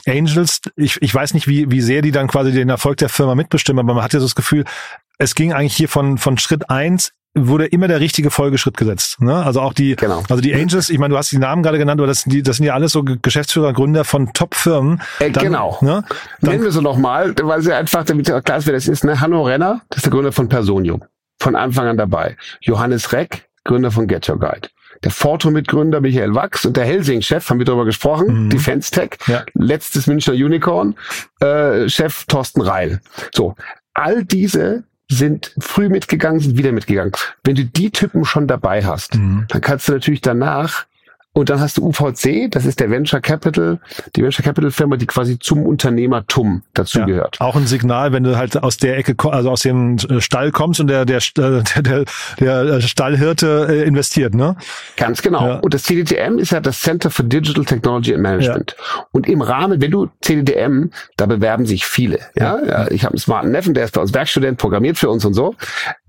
Angels. 0.08 0.62
Ich, 0.76 1.02
ich 1.02 1.14
weiß 1.14 1.34
nicht, 1.36 1.48
wie, 1.48 1.70
wie 1.70 1.82
sehr 1.82 2.02
die 2.02 2.12
dann 2.12 2.28
quasi 2.28 2.52
den 2.52 2.70
Erfolg 2.70 2.98
der 2.98 3.10
Firma 3.10 3.36
mitbestimmen, 3.36 3.80
aber 3.80 3.94
man 3.94 4.04
hat 4.04 4.14
ja 4.14 4.20
so 4.20 4.26
das 4.26 4.36
Gefühl, 4.36 4.66
es 5.22 5.36
ging 5.36 5.54
eigentlich 5.54 5.76
hier 5.76 5.88
von, 5.88 6.18
von 6.18 6.38
Schritt 6.38 6.70
eins 6.70 7.14
wurde 7.34 7.66
immer 7.66 7.88
der 7.88 8.02
richtige 8.02 8.30
Folgeschritt 8.30 8.76
gesetzt. 8.76 9.22
Ne? 9.22 9.34
Also 9.34 9.62
auch 9.62 9.74
die, 9.74 9.96
genau. 9.96 10.22
also 10.30 10.42
die 10.42 10.54
Angels, 10.54 10.90
ich 10.90 10.98
meine, 10.98 11.14
du 11.14 11.18
hast 11.18 11.32
die 11.32 11.38
Namen 11.38 11.64
gerade 11.64 11.78
genannt, 11.78 12.02
aber 12.02 12.08
das 12.08 12.22
sind, 12.22 12.34
die, 12.34 12.44
das 12.44 12.58
sind 12.58 12.66
ja 12.66 12.74
alles 12.74 12.92
so 12.92 13.04
Geschäftsführer, 13.04 13.72
Gründer 13.72 14.04
von 14.04 14.34
Top-Firmen. 14.34 15.02
Äh, 15.20 15.30
genau. 15.30 15.78
Ne? 15.82 16.04
Dann, 16.42 16.52
Nennen 16.52 16.64
wir 16.66 16.72
sie 16.72 16.82
nochmal, 16.82 17.34
weil 17.42 17.62
sie 17.62 17.74
einfach, 17.74 18.04
damit 18.04 18.26
klar 18.26 18.58
ist, 18.58 18.66
wer 18.66 18.74
das 18.74 18.88
ist. 18.88 19.06
Ne? 19.06 19.22
Hanno 19.22 19.44
Renner, 19.44 19.82
das 19.90 19.98
ist 19.98 20.06
der 20.08 20.12
Gründer 20.12 20.34
von 20.34 20.50
Personium. 20.50 21.04
Von 21.40 21.56
Anfang 21.56 21.88
an 21.88 21.98
dabei. 21.98 22.36
Johannes 22.60 23.14
Reck, 23.14 23.48
Gründer 23.64 23.92
von 23.92 24.08
Get 24.08 24.28
Your 24.28 24.38
Guide. 24.38 24.68
Der 25.04 25.12
Forto-Mitgründer 25.12 26.02
Michael 26.02 26.36
Wachs 26.36 26.66
und 26.66 26.76
der 26.76 26.84
Helsing-Chef, 26.84 27.50
haben 27.50 27.60
wir 27.60 27.66
darüber 27.66 27.86
gesprochen, 27.86 28.46
mhm. 28.46 28.50
Defense 28.50 28.92
Tech, 28.92 29.12
ja. 29.28 29.46
letztes 29.54 30.06
Münchner 30.08 30.34
Unicorn, 30.34 30.96
äh, 31.40 31.88
Chef 31.88 32.26
Thorsten 32.26 32.62
Reil. 32.62 33.00
So, 33.34 33.56
all 33.94 34.26
diese 34.26 34.84
sind 35.12 35.54
früh 35.60 35.90
mitgegangen, 35.90 36.40
sind 36.40 36.58
wieder 36.58 36.72
mitgegangen. 36.72 37.12
Wenn 37.44 37.56
du 37.56 37.66
die 37.66 37.92
Typen 37.92 38.24
schon 38.24 38.48
dabei 38.48 38.84
hast, 38.84 39.16
mhm. 39.16 39.46
dann 39.50 39.62
kannst 39.62 39.88
du 39.88 39.94
natürlich 39.94 40.22
danach 40.22 40.86
Und 41.34 41.50
dann 41.50 41.62
hast 41.62 41.78
du 41.78 41.88
UVC, 41.88 42.52
das 42.52 42.66
ist 42.66 42.82
der 42.82 42.90
Venture 42.92 43.22
Capital, 43.22 43.80
die 44.18 44.22
Venture 44.22 44.44
Capital 44.44 44.70
Firma, 44.70 44.98
die 44.98 45.06
quasi 45.06 45.40
zum 45.40 45.66
Unternehmertum 45.66 46.62
dazugehört. 46.74 47.38
Ja, 47.40 47.46
auch 47.46 47.56
ein 47.56 47.68
Signal, 47.68 48.12
wenn 48.12 48.24
du 48.24 48.36
halt 48.36 48.62
aus 48.62 48.76
der 48.76 48.98
Ecke, 48.98 49.16
also 49.32 49.50
aus 49.50 49.62
dem 49.62 49.98
Stall 50.20 50.52
kommst 50.52 50.82
und 50.82 50.88
der, 50.88 51.06
der, 51.06 51.22
der, 51.38 51.64
der, 51.82 52.06
der 52.66 52.82
Stallhirte 52.82 53.68
äh, 53.70 53.84
investiert, 53.88 54.36
ne? 54.36 54.58
Ganz 54.98 55.22
genau. 55.22 55.48
Ja. 55.48 55.56
Und 55.60 55.74
das 55.74 55.84
CDTM 55.84 56.38
ist 56.38 56.52
ja 56.52 56.60
das 56.60 56.82
Center 56.82 57.10
for 57.10 57.24
Digital 57.24 57.64
Technology 57.64 58.14
and 58.14 58.24
Management. 58.24 58.76
Ja. 58.78 59.06
Und 59.14 59.30
im 59.30 59.42
Rahmen, 59.42 59.82
wenn 59.82 59.92
du 59.92 60.10
CDTM, 60.20 60.90
da 61.16 61.28
bewerben 61.28 61.66
sich 61.66 61.86
viele. 61.86 62.20
Ja, 62.36 62.60
ja. 62.62 62.92
ich 62.92 63.06
habe 63.06 63.14
einen 63.14 63.20
smarten 63.20 63.52
Neffen, 63.52 63.74
der 63.74 63.86
ist 63.86 63.94
bei 63.94 64.02
uns 64.02 64.14
Werkstudent, 64.14 64.58
programmiert 64.58 64.98
für 64.98 65.10
uns 65.10 65.24
und 65.24 65.34
so. 65.34 65.56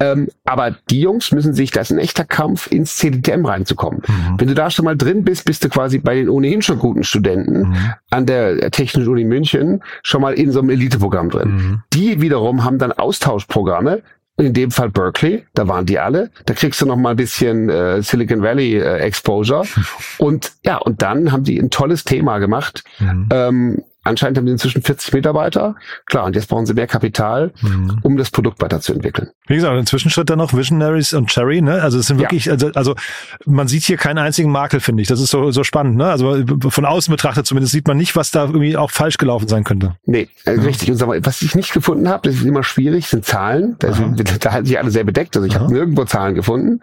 Ähm, 0.00 0.31
aber 0.45 0.75
die 0.91 1.00
Jungs 1.00 1.31
müssen 1.31 1.55
sich, 1.55 1.71
das 1.71 1.93
ist 1.93 1.97
ein 1.97 2.00
echter 2.00 2.25
Kampf, 2.25 2.67
ins 2.73 2.97
CDTM 2.97 3.47
reinzukommen. 3.47 4.02
Mhm. 4.09 4.41
Wenn 4.41 4.49
du 4.49 4.55
da 4.55 4.69
schon 4.69 4.85
mal 4.85 4.97
drin 4.97 5.12
drin 5.12 5.25
bist, 5.25 5.45
bist 5.45 5.64
du 5.64 5.69
quasi 5.69 5.99
bei 5.99 6.14
den 6.14 6.28
ohnehin 6.28 6.62
schon 6.62 6.78
guten 6.78 7.04
Studenten 7.04 7.69
mhm. 7.69 7.76
an 8.11 8.26
der 8.26 8.71
Technischen 8.71 9.09
Uni 9.09 9.25
München 9.25 9.83
schon 10.02 10.23
mal 10.23 10.35
in 10.35 10.50
so 10.50 10.61
einem 10.61 10.71
Eliteprogramm 10.71 11.31
drin. 11.31 11.49
Mhm. 11.50 11.83
Die 11.92 12.21
wiederum 12.21 12.64
haben 12.64 12.78
dann 12.78 12.92
Austauschprogramme, 12.92 14.02
in 14.38 14.54
dem 14.54 14.71
Fall 14.71 14.88
Berkeley, 14.88 15.45
da 15.54 15.69
waren 15.69 15.85
die 15.85 15.99
alle. 15.99 16.31
Da 16.47 16.54
kriegst 16.54 16.81
du 16.81 16.87
noch 16.87 16.97
mal 16.97 17.11
ein 17.11 17.16
bisschen 17.16 17.69
äh, 17.69 18.02
Silicon 18.02 18.42
Valley 18.42 18.76
äh, 18.76 18.99
Exposure. 18.99 19.64
und 20.19 20.52
ja, 20.64 20.78
und 20.78 21.02
dann 21.02 21.33
haben 21.33 21.45
die 21.45 21.59
ein 21.59 21.71
tolles 21.71 22.04
Thema 22.04 22.38
gemacht. 22.38 22.83
Mhm. 22.99 23.28
Ähm, 23.31 23.83
Anscheinend 24.04 24.38
haben 24.38 24.47
sie 24.47 24.52
inzwischen 24.52 24.82
40 24.82 25.12
Mitarbeiter. 25.12 25.76
Klar, 26.06 26.25
und 26.25 26.35
jetzt 26.35 26.49
brauchen 26.49 26.66
sie 26.66 26.75
mehr 26.75 26.87
Kapital, 26.87 27.52
mhm. 27.61 27.99
um 28.02 28.16
das 28.16 28.30
Produkt 28.30 28.61
weiterzuentwickeln. 28.61 29.30
Wie 29.47 29.54
gesagt, 29.54 29.76
ein 29.76 29.87
Zwischenschritt 29.87 30.28
dann 30.28 30.38
noch 30.38 30.52
Visionaries 30.52 31.14
und 31.14 31.28
Cherry, 31.30 31.62
ne? 31.62 31.82
Also 31.82 31.99
es 31.99 32.06
sind 32.06 32.18
wirklich, 32.18 32.47
ja. 32.47 32.52
also, 32.52 32.68
also 32.75 32.94
man 33.44 33.68
sieht 33.68 33.85
hier 33.85 33.97
keinen 33.97 34.18
einzigen 34.18 34.50
Makel, 34.50 34.80
finde 34.80 35.02
ich. 35.02 35.09
Das 35.09 35.21
ist 35.21 35.30
so, 35.30 35.50
so 35.50 35.62
spannend, 35.62 35.97
ne? 35.97 36.06
Also 36.11 36.44
von 36.68 36.85
außen 36.85 37.12
betrachtet 37.12 37.47
zumindest 37.47 37.73
sieht 37.73 37.87
man 37.87 37.97
nicht, 37.97 38.16
was 38.16 38.30
da 38.30 38.44
irgendwie 38.44 38.76
auch 38.76 38.90
falsch 38.90 39.18
gelaufen 39.18 39.47
sein 39.49 39.64
könnte. 39.64 39.97
Nee, 40.04 40.28
äh, 40.47 40.56
ja. 40.56 40.62
richtig. 40.62 40.90
Und 40.90 40.97
sag 40.97 41.06
mal, 41.06 41.25
was 41.25 41.42
ich 41.42 41.54
nicht 41.54 41.73
gefunden 41.73 42.09
habe, 42.09 42.28
das 42.28 42.37
ist 42.40 42.44
immer 42.44 42.64
schwierig, 42.64 43.06
sind 43.06 43.25
Zahlen. 43.25 43.76
Da, 43.78 43.92
sind, 43.92 44.23
da 44.44 44.52
halten 44.52 44.66
sich 44.66 44.78
alle 44.78 44.90
sehr 44.90 45.04
bedeckt. 45.04 45.37
Also 45.37 45.47
ich 45.47 45.54
habe 45.54 45.73
nirgendwo 45.73 46.04
Zahlen 46.04 46.35
gefunden. 46.35 46.80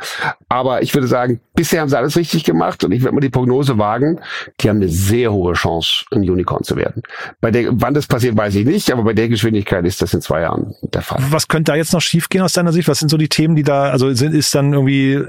Aber 0.47 0.81
ich 0.81 0.93
würde 0.93 1.07
sagen, 1.07 1.41
bisher 1.55 1.81
haben 1.81 1.89
sie 1.89 1.97
alles 1.97 2.15
richtig 2.15 2.45
gemacht 2.45 2.83
und 2.83 2.91
ich 2.91 3.01
würde 3.01 3.15
mal 3.15 3.21
die 3.21 3.29
Prognose 3.29 3.77
wagen, 3.77 4.19
die 4.61 4.69
haben 4.69 4.77
eine 4.77 4.89
sehr 4.89 5.33
hohe 5.33 5.53
Chance, 5.53 6.05
ein 6.11 6.21
Unicorn 6.21 6.63
zu 6.63 6.75
werden. 6.75 7.03
Bei 7.41 7.51
der, 7.51 7.69
wann 7.71 7.93
das 7.93 8.07
passiert, 8.07 8.37
weiß 8.37 8.55
ich 8.55 8.65
nicht, 8.65 8.91
aber 8.91 9.03
bei 9.03 9.13
der 9.13 9.29
Geschwindigkeit 9.29 9.85
ist 9.85 10.01
das 10.01 10.13
in 10.13 10.21
zwei 10.21 10.41
Jahren 10.41 10.73
der 10.81 11.01
Fall. 11.01 11.21
Was 11.29 11.47
könnte 11.47 11.71
da 11.71 11.75
jetzt 11.75 11.93
noch 11.93 12.01
schiefgehen 12.01 12.43
aus 12.43 12.53
deiner 12.53 12.71
Sicht? 12.71 12.87
Was 12.87 12.99
sind 12.99 13.09
so 13.09 13.17
die 13.17 13.29
Themen, 13.29 13.55
die 13.55 13.63
da, 13.63 13.89
also 13.89 14.13
sind, 14.13 14.33
ist 14.33 14.53
dann 14.55 14.73
irgendwie, 14.73 15.23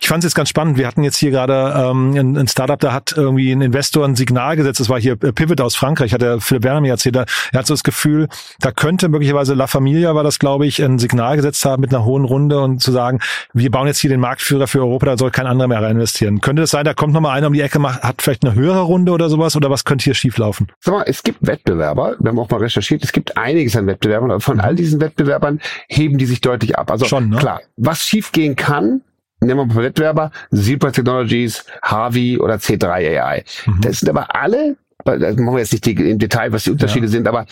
ich 0.00 0.08
fand 0.08 0.24
es 0.24 0.30
jetzt 0.30 0.34
ganz 0.34 0.48
spannend. 0.48 0.78
Wir 0.78 0.86
hatten 0.86 1.02
jetzt 1.02 1.16
hier 1.16 1.30
gerade 1.30 1.74
ähm, 1.76 2.14
ein, 2.16 2.36
ein 2.36 2.48
Startup, 2.48 2.78
da 2.78 2.92
hat 2.92 3.14
irgendwie 3.16 3.52
ein 3.52 3.60
Investor 3.60 4.04
ein 4.04 4.16
Signal 4.16 4.56
gesetzt. 4.56 4.80
Das 4.80 4.88
war 4.88 5.00
hier 5.00 5.16
Pivot 5.16 5.60
aus 5.60 5.76
Frankreich, 5.76 6.12
hat 6.12 6.22
der 6.22 6.40
Philipp 6.40 6.64
Werner 6.64 6.80
mir 6.80 6.90
erzählt. 6.90 7.16
Er 7.16 7.26
hat 7.52 7.66
so 7.66 7.74
das 7.74 7.82
Gefühl, 7.82 8.28
da 8.60 8.72
könnte 8.72 9.08
möglicherweise 9.08 9.54
La 9.54 9.66
Familia 9.66 10.14
war 10.14 10.24
das, 10.24 10.38
glaube 10.38 10.66
ich, 10.66 10.82
ein 10.82 10.98
Signal 10.98 11.36
gesetzt 11.36 11.64
haben 11.64 11.80
mit 11.80 11.94
einer 11.94 12.04
hohen 12.04 12.24
Runde 12.24 12.60
und 12.60 12.80
zu 12.80 12.92
sagen, 12.92 13.20
wir 13.52 13.70
bauen 13.70 13.86
jetzt 13.86 13.98
hier 13.98 14.10
den 14.10 14.20
Marktführer 14.20 14.66
für 14.66 14.80
Europa, 14.80 15.06
da 15.06 15.18
soll 15.18 15.30
kein 15.30 15.46
anderer 15.46 15.68
mehr 15.68 15.82
rein 15.82 15.96
investieren. 15.96 16.40
Könnte 16.40 16.62
es 16.62 16.70
sein, 16.70 16.84
da 16.84 16.94
kommt 16.94 17.12
nochmal 17.12 17.36
einer 17.36 17.48
um 17.48 17.52
die 17.52 17.60
Ecke, 17.60 17.78
macht, 17.78 18.02
hat 18.02 18.22
vielleicht 18.22 18.44
eine 18.44 18.54
höhere 18.54 18.82
Runde 18.82 19.12
oder 19.12 19.28
sowas 19.28 19.56
oder 19.56 19.70
was 19.70 19.84
könnte 19.84 20.04
hier 20.04 20.14
schieflaufen? 20.14 20.68
Sag 20.80 20.94
mal, 20.94 21.02
es 21.20 21.24
gibt 21.24 21.46
Wettbewerber, 21.46 22.16
wir 22.18 22.30
haben 22.30 22.38
auch 22.38 22.48
mal 22.48 22.60
recherchiert, 22.60 23.04
es 23.04 23.12
gibt 23.12 23.36
einiges 23.36 23.76
an 23.76 23.86
Wettbewerbern, 23.86 24.30
aber 24.30 24.40
von 24.40 24.58
all 24.58 24.74
diesen 24.74 25.02
Wettbewerbern 25.02 25.60
heben 25.86 26.16
die 26.16 26.24
sich 26.24 26.40
deutlich 26.40 26.78
ab. 26.78 26.90
Also 26.90 27.04
Schon, 27.04 27.28
ne? 27.28 27.36
klar, 27.36 27.60
was 27.76 28.06
schiefgehen 28.06 28.56
kann, 28.56 29.02
nehmen 29.42 29.68
wir 29.68 29.74
mal 29.74 29.84
Wettbewerber, 29.84 30.30
Zebra 30.50 30.90
Technologies, 30.90 31.66
Harvey 31.82 32.38
oder 32.38 32.54
C3 32.54 33.20
AI. 33.20 33.44
Mhm. 33.66 33.80
Das 33.82 34.00
sind 34.00 34.08
aber 34.08 34.34
alle 34.34 34.76
das 35.04 35.36
machen 35.36 35.54
wir 35.54 35.60
jetzt 35.60 35.72
nicht 35.72 35.86
im 35.86 36.18
Detail, 36.18 36.52
was 36.52 36.64
die 36.64 36.72
Unterschiede 36.72 37.06
ja. 37.06 37.10
sind, 37.10 37.26
aber 37.26 37.46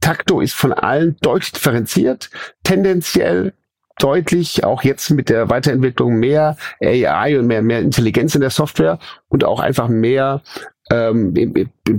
Takto 0.00 0.40
ist 0.40 0.54
von 0.54 0.72
allen 0.72 1.16
deutlich 1.20 1.52
differenziert, 1.52 2.30
tendenziell 2.62 3.52
deutlich 3.98 4.64
auch 4.64 4.82
jetzt 4.82 5.10
mit 5.10 5.28
der 5.28 5.50
Weiterentwicklung 5.50 6.16
mehr 6.16 6.56
AI 6.82 7.38
und 7.38 7.46
mehr, 7.46 7.60
mehr 7.60 7.80
Intelligenz 7.80 8.34
in 8.34 8.40
der 8.40 8.50
Software 8.50 8.98
und 9.28 9.44
auch 9.44 9.60
einfach 9.60 9.88
mehr 9.88 10.42
ähm, 10.90 11.34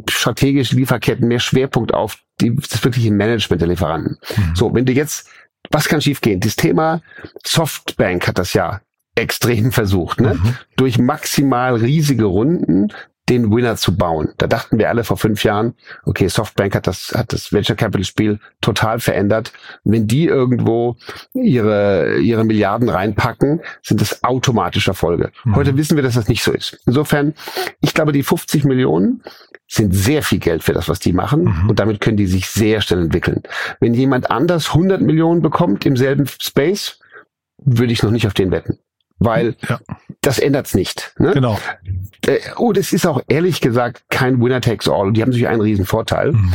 strategischen 0.09 0.77
Lieferketten, 0.77 1.27
mehr 1.27 1.39
Schwerpunkt 1.39 1.93
auf 1.93 2.17
die, 2.41 2.55
das 2.55 2.83
wirkliche 2.83 3.11
Management 3.11 3.61
der 3.61 3.69
Lieferanten. 3.69 4.17
Mhm. 4.35 4.55
So, 4.55 4.73
wenn 4.73 4.85
du 4.85 4.93
jetzt, 4.93 5.29
was 5.71 5.87
kann 5.87 6.01
schiefgehen? 6.01 6.39
Das 6.39 6.55
Thema 6.55 7.01
Softbank 7.43 8.27
hat 8.27 8.37
das 8.37 8.53
ja 8.53 8.81
extrem 9.15 9.71
versucht, 9.71 10.19
ne? 10.19 10.35
Mhm. 10.35 10.55
Durch 10.75 10.97
maximal 10.97 11.75
riesige 11.75 12.25
Runden 12.25 12.89
den 13.29 13.51
Winner 13.51 13.75
zu 13.75 13.97
bauen. 13.97 14.29
Da 14.37 14.45
dachten 14.45 14.77
wir 14.77 14.89
alle 14.89 15.03
vor 15.03 15.17
fünf 15.17 15.43
Jahren, 15.43 15.73
okay, 16.03 16.27
Softbank 16.27 16.75
hat 16.75 16.85
das, 16.85 17.11
hat 17.15 17.33
das 17.33 17.51
Venture 17.51 17.75
Capital 17.75 18.03
Spiel 18.03 18.39
total 18.61 18.99
verändert. 18.99 19.51
Wenn 19.83 20.05
die 20.07 20.25
irgendwo 20.25 20.97
ihre, 21.33 22.17
ihre 22.19 22.43
Milliarden 22.43 22.87
reinpacken, 22.87 23.61
sind 23.81 23.99
das 23.99 24.23
automatisch 24.23 24.87
Erfolge. 24.87 25.31
Mhm. 25.43 25.55
Heute 25.55 25.77
wissen 25.77 25.95
wir, 25.95 26.03
dass 26.03 26.13
das 26.13 26.27
nicht 26.27 26.43
so 26.43 26.51
ist. 26.51 26.79
Insofern, 26.85 27.33
ich 27.81 27.93
glaube, 27.93 28.11
die 28.11 28.23
50 28.23 28.63
Millionen 28.63 29.23
sind 29.67 29.95
sehr 29.95 30.21
viel 30.21 30.39
Geld 30.39 30.63
für 30.63 30.73
das, 30.73 30.87
was 30.87 30.99
die 30.99 31.13
machen. 31.13 31.45
Mhm. 31.45 31.69
Und 31.69 31.79
damit 31.79 32.01
können 32.01 32.17
die 32.17 32.27
sich 32.27 32.47
sehr 32.47 32.81
schnell 32.81 33.01
entwickeln. 33.01 33.41
Wenn 33.79 33.95
jemand 33.95 34.29
anders 34.29 34.69
100 34.69 35.01
Millionen 35.01 35.41
bekommt 35.41 35.85
im 35.87 35.97
selben 35.97 36.27
Space, 36.27 36.99
würde 37.57 37.91
ich 37.91 38.03
noch 38.03 38.11
nicht 38.11 38.27
auf 38.27 38.35
den 38.35 38.51
wetten 38.51 38.77
weil 39.19 39.55
ja. 39.67 39.79
Das 40.25 40.39
ändert's 40.39 40.73
nicht. 40.73 41.13
Ne? 41.17 41.33
Genau. 41.33 41.59
Äh, 42.25 42.39
und 42.57 42.77
es 42.77 42.93
ist 42.93 43.05
auch 43.05 43.21
ehrlich 43.27 43.61
gesagt 43.61 44.03
kein 44.09 44.41
Winner 44.41 44.61
takes 44.61 44.87
all. 44.87 45.13
Die 45.13 45.21
haben 45.21 45.29
natürlich 45.29 45.47
einen 45.47 45.61
riesen 45.61 45.85
Vorteil. 45.85 46.31
Mhm. 46.31 46.53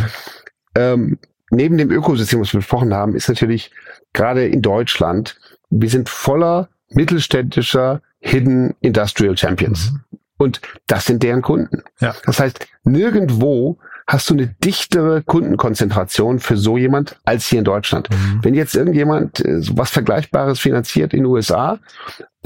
Ähm, 0.75 1.19
neben 1.51 1.79
dem 1.79 1.91
Ökosystem, 1.91 2.41
was 2.41 2.53
wir 2.53 2.61
besprochen 2.61 2.95
haben, 2.95 3.15
ist 3.15 3.29
natürlich 3.29 3.71
gerade 4.13 4.47
in 4.47 4.63
Deutschland, 4.63 5.37
wir 5.71 5.89
sind 5.89 6.09
voller 6.09 6.69
mittelständischer 6.91 8.03
Hidden 8.19 8.75
Industrial 8.81 9.37
Champions. 9.37 9.93
Mhm. 9.93 10.19
Und 10.37 10.61
das 10.87 11.05
sind 11.05 11.23
deren 11.23 11.43
Kunden. 11.43 11.83
Ja. 12.01 12.15
Das 12.25 12.41
heißt, 12.41 12.67
nirgendwo 12.85 13.79
hast 14.07 14.29
du 14.29 14.35
eine 14.35 14.49
dichtere 14.65 15.23
Kundenkonzentration 15.23 16.41
für 16.41 16.57
so 16.57 16.77
jemand 16.77 17.19
als 17.25 17.47
hier 17.47 17.61
in 17.61 17.65
Deutschland. 17.65 18.11
Mhm. 18.11 18.41
Wenn 18.43 18.55
jetzt 18.55 18.75
irgendjemand 18.75 19.45
äh, 19.45 19.61
was 19.77 19.91
Vergleichbares 19.91 20.59
finanziert 20.59 21.13
in 21.13 21.21
den 21.21 21.27
USA, 21.27 21.79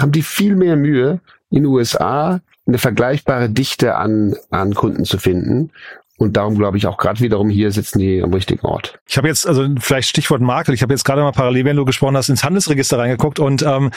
haben 0.01 0.13
die 0.13 0.23
viel 0.23 0.57
mehr 0.57 0.77
Mühe, 0.77 1.21
in 1.51 1.63
den 1.63 1.67
USA 1.67 2.41
eine 2.67 2.79
vergleichbare 2.79 3.51
Dichte 3.51 3.97
an, 3.97 4.35
an 4.51 4.75
Kunden 4.75 5.05
zu 5.05 5.19
finden. 5.19 5.71
Und 6.17 6.37
darum 6.37 6.57
glaube 6.57 6.77
ich 6.77 6.87
auch 6.87 6.97
gerade 6.97 7.19
wiederum 7.19 7.51
hier 7.51 7.73
sitzen 7.73 7.99
die 7.99 8.23
am 8.23 8.33
richtigen 8.33 8.65
Ort. 8.65 9.01
Ich 9.09 9.17
habe 9.17 9.27
jetzt, 9.27 9.49
also 9.49 9.67
vielleicht 9.81 10.09
Stichwort 10.09 10.41
Makel, 10.41 10.73
ich 10.73 10.83
habe 10.83 10.93
jetzt 10.93 11.05
gerade 11.05 11.23
mal 11.23 11.33
parallel, 11.33 11.65
wenn 11.65 11.77
du 11.77 11.85
gesprochen 11.85 12.17
hast, 12.17 12.29
ins 12.29 12.45
Handelsregister 12.45 12.99
reingeguckt 12.99 13.41
und 13.41 13.63
ähm, 13.63 13.91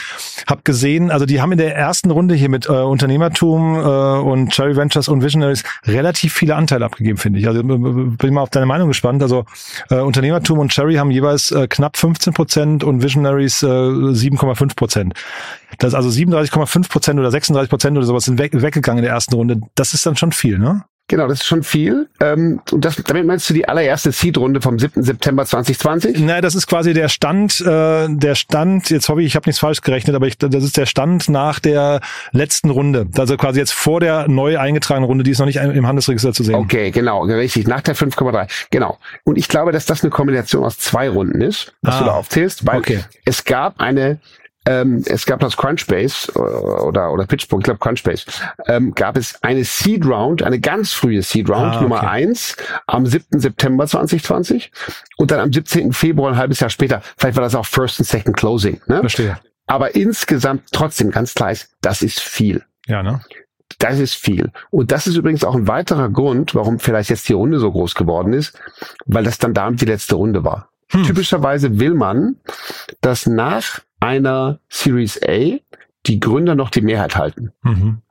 habe 0.48 0.62
gesehen, 0.64 1.12
also 1.12 1.26
die 1.26 1.40
haben 1.40 1.52
in 1.52 1.58
der 1.58 1.76
ersten 1.76 2.10
Runde 2.10 2.34
hier 2.34 2.48
mit 2.48 2.66
äh, 2.66 2.72
Unternehmertum 2.72 3.76
äh, 3.76 3.78
und 3.78 4.52
Cherry 4.52 4.76
Ventures 4.76 5.06
und 5.06 5.22
Visionaries 5.22 5.62
relativ 5.84 6.34
viele 6.34 6.56
Anteile 6.56 6.84
abgegeben, 6.86 7.18
finde 7.18 7.38
ich. 7.38 7.46
Also 7.46 7.62
bin 7.62 8.34
mal 8.34 8.40
auf 8.40 8.50
deine 8.50 8.66
Meinung 8.66 8.88
gespannt. 8.88 9.22
Also 9.22 9.44
äh, 9.88 10.00
Unternehmertum 10.00 10.58
und 10.58 10.72
Cherry 10.72 10.96
haben 10.96 11.12
jeweils 11.12 11.52
äh, 11.52 11.68
knapp 11.68 11.96
15 11.96 12.32
Prozent 12.32 12.82
und 12.82 13.00
Visionaries 13.00 13.62
äh, 13.62 13.66
7,5 13.66 14.74
Prozent. 14.74 15.14
Das 15.78 15.94
also 15.94 16.08
37,5 16.08 16.88
Prozent 16.88 17.20
oder 17.20 17.30
36 17.30 17.70
Prozent 17.70 17.96
oder 17.96 18.06
sowas 18.06 18.24
sind 18.24 18.40
weg, 18.40 18.60
weggegangen 18.60 18.98
in 18.98 19.04
der 19.04 19.12
ersten 19.12 19.34
Runde. 19.34 19.60
Das 19.76 19.94
ist 19.94 20.04
dann 20.04 20.16
schon 20.16 20.32
viel, 20.32 20.58
ne? 20.58 20.84
Genau, 21.08 21.26
das 21.26 21.40
ist 21.40 21.46
schon 21.46 21.62
viel. 21.62 22.06
Ähm, 22.20 22.60
und 22.70 22.84
das, 22.84 22.96
damit 22.96 23.26
meinst 23.26 23.48
du 23.48 23.54
die 23.54 23.66
allererste 23.66 24.12
Seed-Runde 24.12 24.60
vom 24.60 24.78
7. 24.78 25.02
September 25.02 25.46
2020? 25.46 26.20
Nein, 26.20 26.42
das 26.42 26.54
ist 26.54 26.66
quasi 26.66 26.92
der 26.92 27.08
Stand, 27.08 27.62
äh, 27.62 28.08
der 28.10 28.34
Stand, 28.34 28.90
jetzt 28.90 29.08
hoffe 29.08 29.22
ich, 29.22 29.28
ich 29.28 29.34
habe 29.34 29.48
nichts 29.48 29.58
falsch 29.58 29.80
gerechnet, 29.80 30.14
aber 30.14 30.26
ich, 30.26 30.36
das 30.36 30.62
ist 30.62 30.76
der 30.76 30.84
Stand 30.84 31.30
nach 31.30 31.60
der 31.60 32.00
letzten 32.32 32.68
Runde. 32.68 33.06
Also 33.16 33.38
quasi 33.38 33.58
jetzt 33.58 33.72
vor 33.72 34.00
der 34.00 34.28
neu 34.28 34.58
eingetragenen 34.58 35.06
Runde, 35.06 35.24
die 35.24 35.30
ist 35.30 35.38
noch 35.38 35.46
nicht 35.46 35.56
im 35.56 35.86
Handelsregister 35.86 36.34
zu 36.34 36.42
sehen. 36.42 36.56
Okay, 36.56 36.90
genau, 36.90 37.22
richtig, 37.22 37.66
nach 37.66 37.80
der 37.80 37.96
5,3. 37.96 38.46
Genau. 38.70 38.98
Und 39.24 39.38
ich 39.38 39.48
glaube, 39.48 39.72
dass 39.72 39.86
das 39.86 40.02
eine 40.02 40.10
Kombination 40.10 40.62
aus 40.62 40.78
zwei 40.78 41.08
Runden 41.08 41.40
ist, 41.40 41.72
was 41.80 41.94
ah, 41.94 41.98
du 42.00 42.04
da 42.04 42.12
aufzählst, 42.12 42.66
weil 42.66 42.80
okay. 42.80 43.00
es 43.24 43.44
gab 43.44 43.80
eine 43.80 44.20
ähm, 44.68 45.02
es 45.06 45.24
gab 45.24 45.40
das 45.40 45.56
Crunchbase 45.56 46.30
äh, 46.34 46.38
oder, 46.38 47.10
oder 47.10 47.26
Pitchbook, 47.26 47.60
ich 47.60 47.64
glaube 47.64 47.80
Crunchbase, 47.80 48.26
ähm, 48.66 48.94
gab 48.94 49.16
es 49.16 49.42
eine 49.42 49.64
Seed 49.64 50.04
Round, 50.04 50.42
eine 50.42 50.60
ganz 50.60 50.92
frühe 50.92 51.22
Seed 51.22 51.48
Round, 51.48 51.72
ah, 51.72 51.76
okay. 51.76 51.82
Nummer 51.82 52.08
eins 52.08 52.54
am 52.86 53.06
7. 53.06 53.40
September 53.40 53.86
2020 53.86 54.70
und 55.16 55.30
dann 55.30 55.40
am 55.40 55.52
17. 55.52 55.92
Februar, 55.92 56.32
ein 56.32 56.36
halbes 56.36 56.60
Jahr 56.60 56.68
später. 56.68 57.00
Vielleicht 57.16 57.36
war 57.36 57.42
das 57.42 57.54
auch 57.54 57.64
First 57.64 57.98
und 57.98 58.04
Second 58.04 58.36
Closing. 58.36 58.80
Ne? 58.86 59.00
Verstehe. 59.00 59.38
Aber 59.66 59.94
insgesamt 59.94 60.64
trotzdem 60.70 61.10
ganz 61.10 61.34
klar 61.34 61.50
ist, 61.50 61.70
das 61.80 62.02
ist 62.02 62.20
viel. 62.20 62.62
Ja, 62.86 63.02
ne? 63.02 63.20
Das 63.78 63.98
ist 63.98 64.14
viel. 64.14 64.50
Und 64.70 64.92
das 64.92 65.06
ist 65.06 65.16
übrigens 65.16 65.44
auch 65.44 65.54
ein 65.54 65.68
weiterer 65.68 66.10
Grund, 66.10 66.54
warum 66.54 66.78
vielleicht 66.78 67.10
jetzt 67.10 67.28
die 67.28 67.34
Runde 67.34 67.58
so 67.58 67.70
groß 67.70 67.94
geworden 67.94 68.32
ist, 68.32 68.58
weil 69.06 69.24
das 69.24 69.38
dann 69.38 69.54
damit 69.54 69.80
die 69.80 69.86
letzte 69.86 70.16
Runde 70.16 70.44
war. 70.44 70.70
Hm. 70.90 71.04
Typischerweise 71.04 71.78
will 71.78 71.94
man, 71.94 72.36
dass 73.00 73.26
nach 73.26 73.80
einer 74.00 74.60
Series 74.68 75.20
A 75.22 75.58
die 76.06 76.20
Gründer 76.20 76.54
noch 76.54 76.70
die 76.70 76.80
Mehrheit 76.80 77.16
halten. 77.16 77.52
Mhm. 77.62 78.02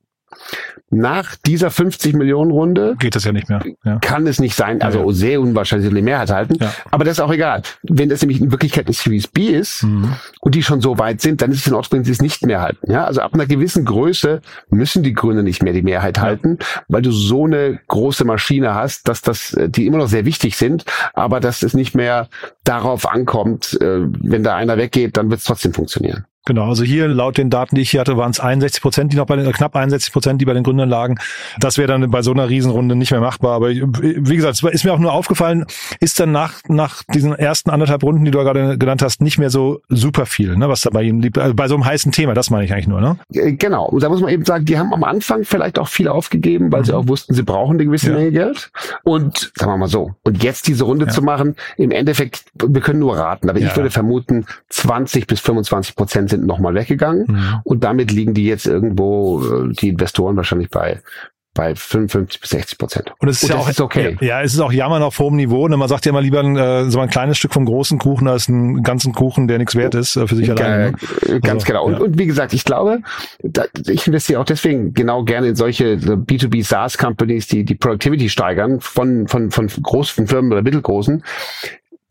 Nach 0.90 1.36
dieser 1.36 1.70
50 1.70 2.16
Millionen 2.16 2.50
Runde 2.50 2.96
geht 2.98 3.16
das 3.16 3.26
ja 3.26 3.34
nicht 3.34 3.50
mehr. 3.50 3.62
Ja. 3.84 4.00
Kann 4.00 4.26
es 4.26 4.40
nicht 4.40 4.56
sein, 4.56 4.82
also 4.82 5.06
ja, 5.06 5.12
sehr 5.12 5.42
unwahrscheinlich 5.42 5.94
die 5.94 6.02
Mehrheit 6.02 6.30
halten. 6.30 6.58
Aber 6.92 7.04
das 7.04 7.18
ist 7.18 7.20
auch 7.20 7.32
egal. 7.32 7.62
Wenn 7.84 8.08
das 8.08 8.22
nämlich 8.22 8.40
in 8.40 8.52
Wirklichkeit 8.52 8.86
eine 8.86 8.94
Series 8.94 9.28
B 9.28 9.48
ist 9.48 9.84
mhm. 9.84 10.14
und 10.40 10.56
die 10.56 10.64
schon 10.64 10.80
so 10.80 10.98
weit 10.98 11.20
sind, 11.20 11.42
dann 11.42 11.52
ist 11.52 11.60
es 11.60 11.68
in 11.68 11.74
Ordnung, 11.74 12.00
wenn 12.00 12.06
sie 12.06 12.14
es 12.14 12.22
nicht 12.22 12.46
mehr 12.46 12.62
halten. 12.62 12.90
Ja, 12.90 13.04
also 13.04 13.20
ab 13.20 13.34
einer 13.34 13.48
gewissen 13.48 13.84
Größe 13.84 14.40
müssen 14.70 15.04
die 15.04 15.14
Grüne 15.14 15.44
nicht 15.44 15.62
mehr 15.62 15.74
die 15.74 15.82
Mehrheit 15.82 16.22
halten, 16.22 16.58
weil 16.88 17.02
du 17.02 17.12
so 17.12 17.46
eine 17.46 17.82
große 17.88 18.24
Maschine 18.24 18.74
hast, 18.74 19.10
dass 19.10 19.22
das, 19.22 19.54
äh, 19.54 19.70
die 19.70 19.88
immer 19.88 19.98
noch 19.98 20.08
sehr 20.08 20.24
wichtig 20.24 20.56
sind, 20.56 20.86
aber 21.14 21.42
dass 21.42 21.64
es 21.64 21.74
nicht 21.74 21.96
mehr 21.96 22.30
darauf 22.68 23.08
ankommt, 23.08 23.78
äh, 23.82 24.02
wenn 24.22 24.44
da 24.44 24.56
einer 24.56 24.78
weggeht, 24.78 25.18
dann 25.18 25.30
wird 25.30 25.40
es 25.40 25.46
trotzdem 25.46 25.74
funktionieren. 25.74 26.26
Genau, 26.48 26.70
also 26.70 26.86
hier 26.86 27.10
laut 27.10 27.38
den 27.38 27.50
Daten, 27.50 27.76
die 27.76 27.82
ich 27.82 27.92
hier 27.92 28.00
hatte, 28.00 28.16
waren 28.16 28.32
es 28.32 28.40
61 28.40 28.82
Prozent, 28.82 29.12
die 29.12 29.18
noch 29.18 29.26
bei 29.26 29.36
den, 29.36 29.46
äh, 29.46 29.52
knapp 29.52 29.76
61 29.76 30.14
Prozent, 30.14 30.40
die 30.40 30.46
bei 30.46 30.54
den 30.54 30.64
Gründern 30.64 30.88
lagen. 30.88 31.16
Das 31.60 31.78
wäre 31.78 31.90
dann 31.90 32.10
bei 32.10 32.22
so 32.22 32.32
einer 32.32 32.48
Riesenrunde 32.48 32.96
nicht 32.96 33.12
mehr 33.12 33.20
machbar. 33.20 33.52
Aber 33.52 33.70
wie 33.70 34.36
gesagt, 34.36 34.54
es 34.54 34.64
ist 34.64 34.86
mir 34.86 34.94
auch 34.94 35.00
nur 35.00 35.12
aufgefallen, 35.12 35.66
ist 36.00 36.22
dann 36.22 36.32
nach, 36.32 36.62
nach 36.70 37.04
diesen 37.14 37.34
ersten 37.34 37.70
anderthalb 37.70 38.02
Runden, 38.02 38.24
die 38.24 38.32
du 38.32 38.40
gerade 38.40 38.78
genannt 38.78 39.02
hast, 39.02 39.22
nicht 39.22 39.38
mehr 39.38 39.50
so 39.50 39.82
super 39.90 40.26
viel, 40.26 40.56
ne, 40.56 40.70
was 40.70 40.84
da 40.84 40.90
bei 40.90 41.04
ihnen 41.04 41.22
liegt. 41.22 41.38
Also 41.38 41.54
bei 41.54 41.68
so 41.68 41.76
einem 41.76 41.84
heißen 41.84 42.14
Thema, 42.14 42.34
das 42.34 42.50
meine 42.50 42.64
ich 42.64 42.72
eigentlich 42.72 42.88
nur, 42.88 43.02
ne? 43.02 43.18
Äh, 43.34 43.52
genau. 43.52 43.88
Und 43.88 44.02
da 44.02 44.08
muss 44.08 44.22
man 44.22 44.30
eben 44.30 44.46
sagen, 44.46 44.64
die 44.64 44.80
haben 44.80 44.94
am 44.94 45.04
Anfang 45.04 45.44
vielleicht 45.44 45.78
auch 45.78 45.90
viel 45.90 46.08
aufgegeben, 46.08 46.72
weil 46.72 46.80
mhm. 46.80 46.86
sie 46.86 46.94
auch 46.94 47.10
wussten, 47.10 47.34
sie 47.34 47.44
brauchen 47.44 47.76
eine 47.76 47.84
gewisse 47.84 48.12
ja. 48.12 48.20
Menge 48.20 48.32
Geld. 48.32 48.72
Und 49.04 49.52
sagen 49.54 49.74
wir 49.74 49.78
mal 49.78 49.90
so. 49.90 50.16
Und 50.24 50.42
jetzt 50.42 50.70
diese 50.70 50.86
Runde 50.86 51.08
ja. 51.08 51.12
zu 51.12 51.22
machen, 51.22 51.58
im 51.76 51.92
Endeffekt, 51.92 52.46
wir 52.66 52.82
können 52.82 53.00
nur 53.00 53.18
raten, 53.18 53.50
aber 53.50 53.60
ja. 53.60 53.68
ich 53.68 53.76
würde 53.76 53.90
vermuten, 53.90 54.46
20 54.70 55.28
bis 55.28 55.40
25 55.40 55.96
Prozent 55.96 56.30
sind 56.30 56.46
nochmal 56.46 56.74
weggegangen 56.74 57.26
mhm. 57.28 57.60
und 57.64 57.84
damit 57.84 58.12
liegen 58.12 58.34
die 58.34 58.46
jetzt 58.46 58.66
irgendwo, 58.66 59.44
äh, 59.44 59.74
die 59.74 59.90
Investoren 59.90 60.36
wahrscheinlich 60.36 60.70
bei 60.70 61.02
bei 61.58 61.74
55 61.76 62.40
bis 62.40 62.52
60 62.52 62.78
Prozent. 62.78 63.14
Und 63.18 63.28
es 63.28 63.42
ist 63.42 63.50
und 63.50 63.56
ja 63.56 63.62
auch 63.62 63.68
ist 63.68 63.82
okay. 63.82 64.16
Ja, 64.22 64.42
es 64.44 64.54
ist 64.54 64.60
auch 64.60 64.72
Jammern 64.72 65.02
auf 65.02 65.18
hohem 65.18 65.36
Niveau. 65.36 65.68
Ne? 65.68 65.76
Man 65.76 65.90
sagt 65.90 66.06
ja 66.06 66.12
immer 66.12 66.22
lieber 66.22 66.44
äh, 66.44 66.90
so 66.90 67.00
ein 67.00 67.10
kleines 67.10 67.38
Stück 67.38 67.52
vom 67.52 67.66
großen 67.66 67.98
Kuchen 67.98 68.28
als 68.28 68.48
einen 68.48 68.84
ganzen 68.84 69.12
Kuchen, 69.12 69.48
der 69.48 69.58
nichts 69.58 69.76
wert 69.76 69.96
ist 69.96 70.16
äh, 70.16 70.28
für 70.28 70.36
sich 70.36 70.52
alleine. 70.52 70.92
Ne? 70.92 71.40
Ganz 71.42 71.64
also, 71.64 71.66
genau. 71.66 71.86
Und, 71.86 71.94
ja. 71.94 72.00
und 72.00 72.20
wie 72.20 72.28
gesagt, 72.28 72.54
ich 72.54 72.64
glaube, 72.64 73.00
da, 73.42 73.66
ich 73.88 74.06
investiere 74.06 74.40
auch 74.40 74.46
deswegen 74.46 74.94
genau 74.94 75.24
gerne 75.24 75.48
in 75.48 75.56
solche 75.56 75.96
B2B 75.96 76.64
SaaS 76.64 76.98
Companies, 76.98 77.48
die 77.48 77.66
die 77.66 77.76
Productivity 77.76 78.30
steigern 78.30 78.80
von 78.80 79.28
von 79.28 79.50
von 79.50 79.68
großen 79.68 80.28
Firmen 80.28 80.52
oder 80.52 80.62
mittelgroßen, 80.62 81.24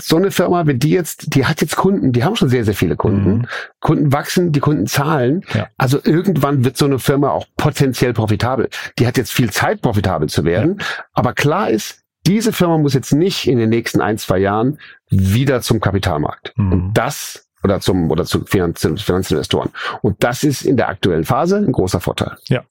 so 0.00 0.16
eine 0.16 0.30
Firma, 0.30 0.66
wenn 0.66 0.78
die 0.78 0.90
jetzt, 0.90 1.34
die 1.34 1.46
hat 1.46 1.60
jetzt 1.60 1.76
Kunden, 1.76 2.12
die 2.12 2.24
haben 2.24 2.36
schon 2.36 2.48
sehr, 2.48 2.64
sehr 2.64 2.74
viele 2.74 2.96
Kunden. 2.96 3.38
Mhm. 3.38 3.46
Kunden 3.80 4.12
wachsen, 4.12 4.52
die 4.52 4.60
Kunden 4.60 4.86
zahlen. 4.86 5.42
Ja. 5.54 5.68
Also 5.76 5.98
irgendwann 6.02 6.64
wird 6.64 6.76
so 6.76 6.84
eine 6.84 6.98
Firma 6.98 7.30
auch 7.30 7.46
potenziell 7.56 8.12
profitabel. 8.12 8.68
Die 8.98 9.06
hat 9.06 9.16
jetzt 9.16 9.32
viel 9.32 9.50
Zeit, 9.50 9.82
profitabel 9.82 10.28
zu 10.28 10.44
werden. 10.44 10.76
Ja. 10.78 10.86
Aber 11.12 11.32
klar 11.32 11.70
ist, 11.70 12.02
diese 12.26 12.52
Firma 12.52 12.76
muss 12.78 12.94
jetzt 12.94 13.12
nicht 13.12 13.46
in 13.46 13.58
den 13.58 13.70
nächsten 13.70 14.00
ein, 14.00 14.18
zwei 14.18 14.38
Jahren 14.38 14.78
wieder 15.08 15.62
zum 15.62 15.80
Kapitalmarkt. 15.80 16.52
Mhm. 16.56 16.72
Und 16.72 16.94
das 16.94 17.48
oder 17.62 17.80
zum 17.80 18.10
oder 18.10 18.24
zu 18.24 18.44
Finanz 18.44 18.80
Finanzinvestoren. 18.80 19.70
Und 20.02 20.22
das 20.22 20.44
ist 20.44 20.62
in 20.62 20.76
der 20.76 20.88
aktuellen 20.88 21.24
Phase 21.24 21.56
ein 21.56 21.72
großer 21.72 22.00
Vorteil. 22.00 22.36
Ja, 22.48 22.64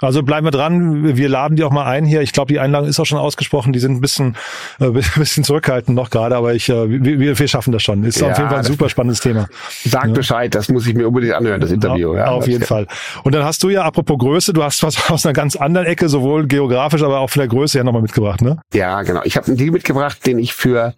also 0.00 0.22
bleiben 0.22 0.46
wir 0.46 0.50
dran. 0.50 1.16
Wir 1.16 1.28
laden 1.28 1.56
die 1.56 1.64
auch 1.64 1.70
mal 1.70 1.86
ein 1.86 2.04
hier. 2.04 2.22
Ich 2.22 2.32
glaube, 2.32 2.52
die 2.52 2.58
Einladung 2.58 2.88
ist 2.88 2.98
auch 3.00 3.06
schon 3.06 3.18
ausgesprochen. 3.18 3.72
Die 3.72 3.78
sind 3.78 3.92
ein 3.92 4.00
bisschen, 4.00 4.36
äh, 4.80 4.88
bisschen 5.16 5.44
zurückhaltend 5.44 5.96
noch 5.96 6.10
gerade, 6.10 6.36
aber 6.36 6.54
ich, 6.54 6.68
äh, 6.68 6.88
wir, 6.88 7.38
wir 7.38 7.48
schaffen 7.48 7.72
das 7.72 7.82
schon. 7.82 8.04
Ist 8.04 8.20
ja, 8.20 8.30
auf 8.30 8.38
jeden 8.38 8.50
Fall 8.50 8.58
ein 8.58 8.64
super 8.64 8.88
spannendes 8.88 9.20
Thema. 9.20 9.48
Sag 9.84 10.06
ja. 10.06 10.12
Bescheid, 10.12 10.54
das 10.54 10.68
muss 10.68 10.86
ich 10.86 10.94
mir 10.94 11.08
unbedingt 11.08 11.34
anhören, 11.34 11.60
das 11.60 11.70
Interview. 11.70 12.14
Ja, 12.14 12.26
auf 12.26 12.46
jeden 12.46 12.64
Fall. 12.64 12.86
Und 13.24 13.34
dann 13.34 13.44
hast 13.44 13.62
du 13.62 13.68
ja, 13.68 13.82
apropos 13.82 14.18
Größe, 14.18 14.52
du 14.52 14.62
hast 14.62 14.82
was 14.82 15.10
aus 15.10 15.26
einer 15.26 15.32
ganz 15.32 15.56
anderen 15.56 15.86
Ecke, 15.86 16.08
sowohl 16.08 16.46
geografisch, 16.46 17.02
aber 17.02 17.20
auch 17.20 17.30
von 17.30 17.40
der 17.40 17.48
Größe 17.48 17.78
her 17.78 17.84
nochmal 17.84 18.02
mitgebracht, 18.02 18.42
ne? 18.42 18.58
Ja, 18.72 19.02
genau. 19.02 19.20
Ich 19.24 19.36
habe 19.36 19.46
einen 19.46 19.56
Deal 19.56 19.70
mitgebracht, 19.70 20.26
den 20.26 20.38
ich 20.38 20.54
für 20.54 20.94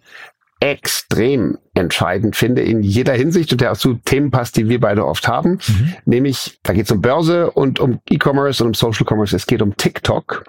extrem 0.63 1.57
entscheidend 1.73 2.37
finde 2.37 2.61
in 2.61 2.83
jeder 2.83 3.11
Hinsicht 3.11 3.51
und 3.51 3.59
der 3.59 3.73
auch 3.73 3.77
zu 3.77 3.95
Themen 3.95 4.31
passt, 4.31 4.55
die 4.55 4.69
wir 4.69 4.79
beide 4.79 5.05
oft 5.05 5.27
haben. 5.27 5.59
Mhm. 5.67 5.95
Nämlich, 6.05 6.57
da 6.63 6.71
geht 6.71 6.85
es 6.85 6.91
um 6.91 7.01
Börse 7.01 7.51
und 7.51 7.81
um 7.81 7.99
E-Commerce 8.09 8.63
und 8.63 8.69
um 8.69 8.73
Social 8.73 9.05
Commerce. 9.05 9.35
Es 9.35 9.45
geht 9.45 9.61
um 9.61 9.75
TikTok, 9.75 10.45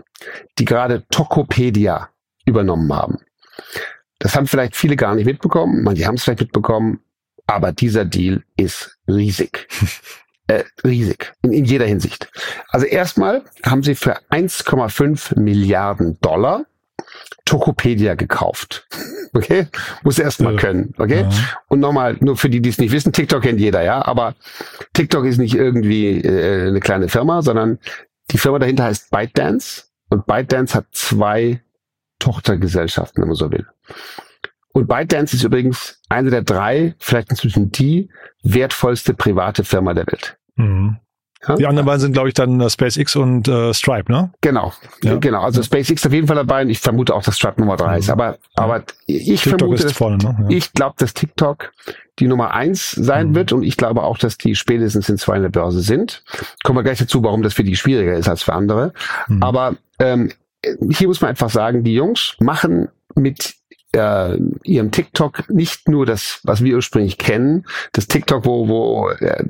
die 0.61 0.64
gerade 0.66 1.04
Tokopedia 1.11 2.11
übernommen 2.47 2.92
haben. 2.92 3.18
Das 4.21 4.37
haben 4.37 4.47
vielleicht 4.47 4.76
viele 4.76 4.94
gar 4.94 5.16
nicht 5.16 5.26
mitbekommen, 5.26 5.83
manche 5.83 6.06
haben 6.06 6.14
es 6.14 6.23
vielleicht 6.23 6.42
mitbekommen, 6.42 7.00
aber 7.49 7.73
dieser 7.73 8.04
Deal 8.04 8.44
ist 8.56 8.97
riesig. 9.09 9.66
äh, 10.47 10.62
riesig 10.85 11.33
in, 11.42 11.52
in 11.52 11.64
jeder 11.64 11.87
Hinsicht. 11.87 12.30
Also 12.68 12.87
erstmal 12.87 13.42
haben 13.66 13.83
sie 13.83 13.97
für 13.97 14.21
1,5 14.30 15.40
Milliarden 15.40 16.21
Dollar 16.21 16.66
Tokopedia 17.45 18.15
gekauft. 18.15 18.87
Okay? 19.37 19.67
Muss 20.05 20.21
erst 20.21 20.41
mal 20.41 20.55
können. 20.55 20.95
Okay? 20.97 21.23
Ja. 21.23 21.31
Und 21.66 21.81
nochmal, 21.81 22.16
nur 22.21 22.37
für 22.37 22.49
die, 22.49 22.62
die 22.62 22.68
es 22.68 22.79
nicht 22.79 22.92
wissen, 22.92 23.12
TikTok 23.12 23.42
kennt 23.42 23.59
jeder, 23.59 23.83
ja, 23.83 24.01
aber 24.07 24.37
TikTok 24.92 25.25
ist 25.25 25.38
nicht 25.38 25.57
irgendwie 25.57 26.21
äh, 26.21 26.68
eine 26.68 26.79
kleine 26.79 27.09
Firma, 27.09 27.42
sondern 27.42 27.81
die 28.31 28.38
Firma 28.38 28.61
dahinter 28.61 28.85
heißt 28.85 29.11
ByteDance 29.11 29.87
und 30.09 30.25
ByteDance 30.27 30.77
hat 30.77 30.87
zwei 30.92 31.61
Tochtergesellschaften, 32.21 33.23
wenn 33.23 33.29
man 33.29 33.37
so 33.37 33.51
will. 33.51 33.66
Und 34.73 34.87
ByteDance 34.87 35.35
ist 35.35 35.42
übrigens 35.42 36.01
eine 36.09 36.31
der 36.31 36.42
drei, 36.42 36.95
vielleicht 37.01 37.31
inzwischen 37.31 37.73
die 37.73 38.11
wertvollste 38.45 39.14
private 39.14 39.64
Firma 39.64 39.95
der 39.95 40.07
Welt. 40.07 40.37
Mhm. 40.55 40.99
Ja? 41.48 41.57
Die 41.57 41.66
anderen 41.66 41.87
beiden 41.87 42.00
sind, 42.00 42.12
glaube 42.12 42.28
ich, 42.28 42.35
dann 42.35 42.61
uh, 42.61 42.68
SpaceX 42.68 43.16
und 43.16 43.48
uh, 43.48 43.72
Stripe, 43.72 44.11
ne? 44.11 44.30
Genau, 44.40 44.72
ja. 45.02 45.16
genau. 45.16 45.42
Also 45.42 45.61
ja. 45.61 45.64
SpaceX 45.64 46.07
auf 46.07 46.12
jeden 46.12 46.26
Fall 46.26 46.37
dabei 46.37 46.62
und 46.62 46.70
ich 46.70 46.80
vermute 46.80 47.14
auch, 47.14 47.22
dass 47.22 47.37
Stripe 47.37 47.61
Nummer 47.61 47.76
drei 47.76 47.98
ist. 47.98 48.11
Aber, 48.11 48.38
aber 48.54 48.85
ich 49.07 49.42
TikTok 49.42 49.61
vermute, 49.61 49.83
dass, 49.83 49.92
vorne, 49.92 50.16
ne? 50.16 50.46
ich 50.48 50.72
glaube, 50.72 50.94
dass 50.98 51.14
TikTok 51.14 51.72
die 52.18 52.28
Nummer 52.28 52.54
eins 52.54 52.92
sein 52.92 53.30
mhm. 53.30 53.35
wird 53.35 53.52
und 53.52 53.62
ich 53.62 53.76
glaube 53.76 54.02
auch, 54.02 54.18
dass 54.18 54.38
die 54.38 54.54
spätestens 54.54 55.09
in 55.09 55.18
zwei 55.18 55.37
in 55.37 55.42
der 55.42 55.48
Börse 55.50 55.80
sind. 55.80 56.22
Kommen 56.62 56.78
wir 56.78 56.83
gleich 56.85 56.98
dazu, 56.98 57.22
warum 57.22 57.42
das 57.42 57.54
für 57.54 57.64
die 57.64 57.76
schwieriger 57.76 58.14
ist 58.14 58.28
als 58.28 58.42
für 58.42 58.52
andere. 58.52 58.92
Mhm. 59.28 59.42
Aber 59.42 59.76
ähm, 59.98 60.30
hier 60.90 61.09
muss 61.09 61.20
man 61.20 61.30
einfach 61.30 61.50
sagen, 61.50 61.85
die 61.85 61.94
Jungs 61.94 62.37
machen 62.38 62.88
mit 63.16 63.54
äh, 63.94 64.38
ihrem 64.62 64.90
TikTok 64.90 65.48
nicht 65.50 65.88
nur 65.88 66.07
das, 66.07 66.40
was 66.42 66.62
wir 66.62 66.76
ursprünglich 66.76 67.18
kennen, 67.18 67.64
das 67.92 68.07
TikTok, 68.07 68.44
wo, 68.44 68.68
wo 68.68 69.11
äh, 69.11 69.44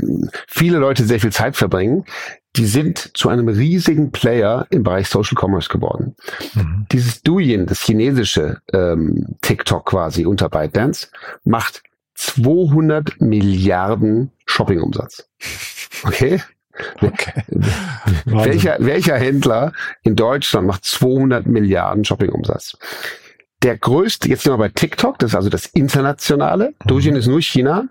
viele 0.46 0.78
Leute 0.78 1.04
sehr 1.04 1.20
viel 1.20 1.33
Zeit 1.33 1.57
verbringen, 1.57 2.04
die 2.57 2.66
sind 2.66 3.11
zu 3.16 3.28
einem 3.28 3.48
riesigen 3.48 4.12
Player 4.12 4.66
im 4.70 4.85
Bereich 4.85 5.09
Social 5.09 5.37
Commerce 5.37 5.68
geworden. 5.68 6.14
Mhm. 6.54 6.87
Dieses 6.92 7.22
Douyin, 7.22 7.66
das 7.66 7.80
chinesische 7.80 8.59
ähm, 8.72 9.37
TikTok 9.40 9.87
quasi 9.87 10.24
unter 10.24 10.48
ByteDance, 10.48 11.09
macht 11.44 11.83
200 12.14 13.20
Milliarden 13.20 14.30
Shoppingumsatz. 14.46 15.28
Okay? 16.04 16.40
Okay. 17.00 17.44
welcher, 18.24 18.78
welcher 18.80 19.16
Händler 19.16 19.72
in 20.02 20.16
Deutschland 20.16 20.66
macht 20.66 20.85
200 20.85 21.46
Milliarden 21.46 22.04
Shoppingumsatz? 22.04 22.76
Der 23.64 23.79
größte, 23.79 24.29
jetzt 24.29 24.42
sind 24.42 24.53
wir 24.53 24.59
bei 24.59 24.68
TikTok, 24.68 25.18
das 25.18 25.31
ist 25.31 25.37
also 25.37 25.48
das 25.48 25.64
internationale. 25.64 26.74
Mhm. 26.85 26.87
Douyin 26.87 27.16
ist 27.16 27.27
nur 27.27 27.40
China 27.40 27.88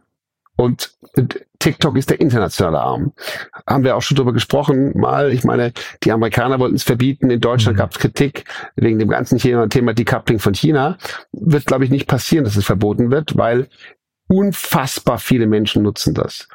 und 0.55 0.93
TikTok 1.57 1.97
ist 1.97 2.11
der 2.11 2.21
internationale 2.21 2.79
Arm. 2.79 3.13
Haben 3.65 3.83
wir 3.83 3.97
auch 3.97 4.03
schon 4.03 4.15
drüber 4.15 4.33
gesprochen, 4.33 4.95
mal. 4.95 5.33
Ich 5.33 5.43
meine, 5.43 5.73
die 6.03 6.11
Amerikaner 6.11 6.59
wollten 6.59 6.75
es 6.75 6.83
verbieten. 6.83 7.31
In 7.31 7.41
Deutschland 7.41 7.75
mhm. 7.75 7.79
gab 7.79 7.91
es 7.91 7.97
Kritik 7.97 8.45
wegen 8.75 8.99
dem 8.99 9.09
ganzen 9.09 9.39
Thema 9.39 9.93
Decoupling 9.95 10.37
von 10.37 10.53
China. 10.53 10.99
Wird, 11.31 11.65
glaube 11.65 11.85
ich, 11.85 11.89
nicht 11.89 12.07
passieren, 12.07 12.45
dass 12.45 12.55
es 12.55 12.65
verboten 12.65 13.09
wird, 13.09 13.35
weil 13.35 13.67
unfassbar 14.27 15.17
viele 15.17 15.47
Menschen 15.47 15.81
nutzen 15.81 16.13
das. 16.13 16.47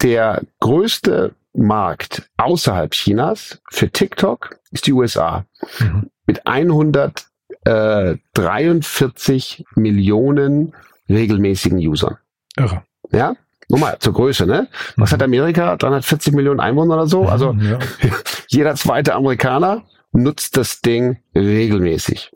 Der 0.00 0.40
größte 0.60 1.34
Markt 1.52 2.30
außerhalb 2.38 2.92
Chinas 2.92 3.60
für 3.70 3.90
TikTok 3.90 4.58
ist 4.70 4.86
die 4.86 4.94
USA. 4.94 5.44
Mhm. 5.78 6.10
Mit 6.24 6.46
100 6.46 7.29
äh, 7.64 8.16
43 8.34 9.64
Millionen 9.76 10.74
regelmäßigen 11.08 11.78
Usern. 11.78 12.18
Irre. 12.56 12.82
Ja, 13.12 13.34
Nochmal 13.70 13.98
zur 14.00 14.14
Größe, 14.14 14.46
ne? 14.46 14.68
Was 14.96 15.10
mhm. 15.10 15.14
hat 15.14 15.22
Amerika? 15.22 15.76
340 15.76 16.34
Millionen 16.34 16.60
Einwohner 16.60 16.94
oder 16.94 17.06
so? 17.06 17.26
Also 17.26 17.52
ja. 17.52 17.78
jeder 18.48 18.74
zweite 18.74 19.14
Amerikaner 19.14 19.84
nutzt 20.12 20.56
das 20.56 20.80
Ding 20.80 21.18
regelmäßig. 21.36 22.32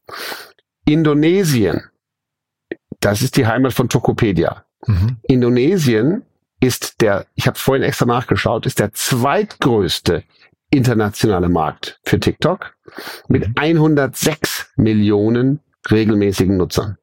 Indonesien, 0.86 1.82
das 3.00 3.22
ist 3.22 3.36
die 3.36 3.46
Heimat 3.46 3.72
von 3.72 3.88
Tokopedia. 3.88 4.64
Mhm. 4.86 5.16
Indonesien 5.22 6.22
ist 6.60 7.00
der, 7.00 7.26
ich 7.34 7.48
habe 7.48 7.58
vorhin 7.58 7.82
extra 7.82 8.06
nachgeschaut, 8.06 8.64
ist 8.64 8.78
der 8.78 8.92
zweitgrößte 8.92 10.22
internationale 10.76 11.48
Markt 11.48 12.00
für 12.04 12.20
TikTok 12.20 12.74
mit 13.28 13.48
106 13.56 14.72
mhm. 14.76 14.84
Millionen 14.84 15.60
regelmäßigen 15.90 16.56
Nutzern. 16.56 16.98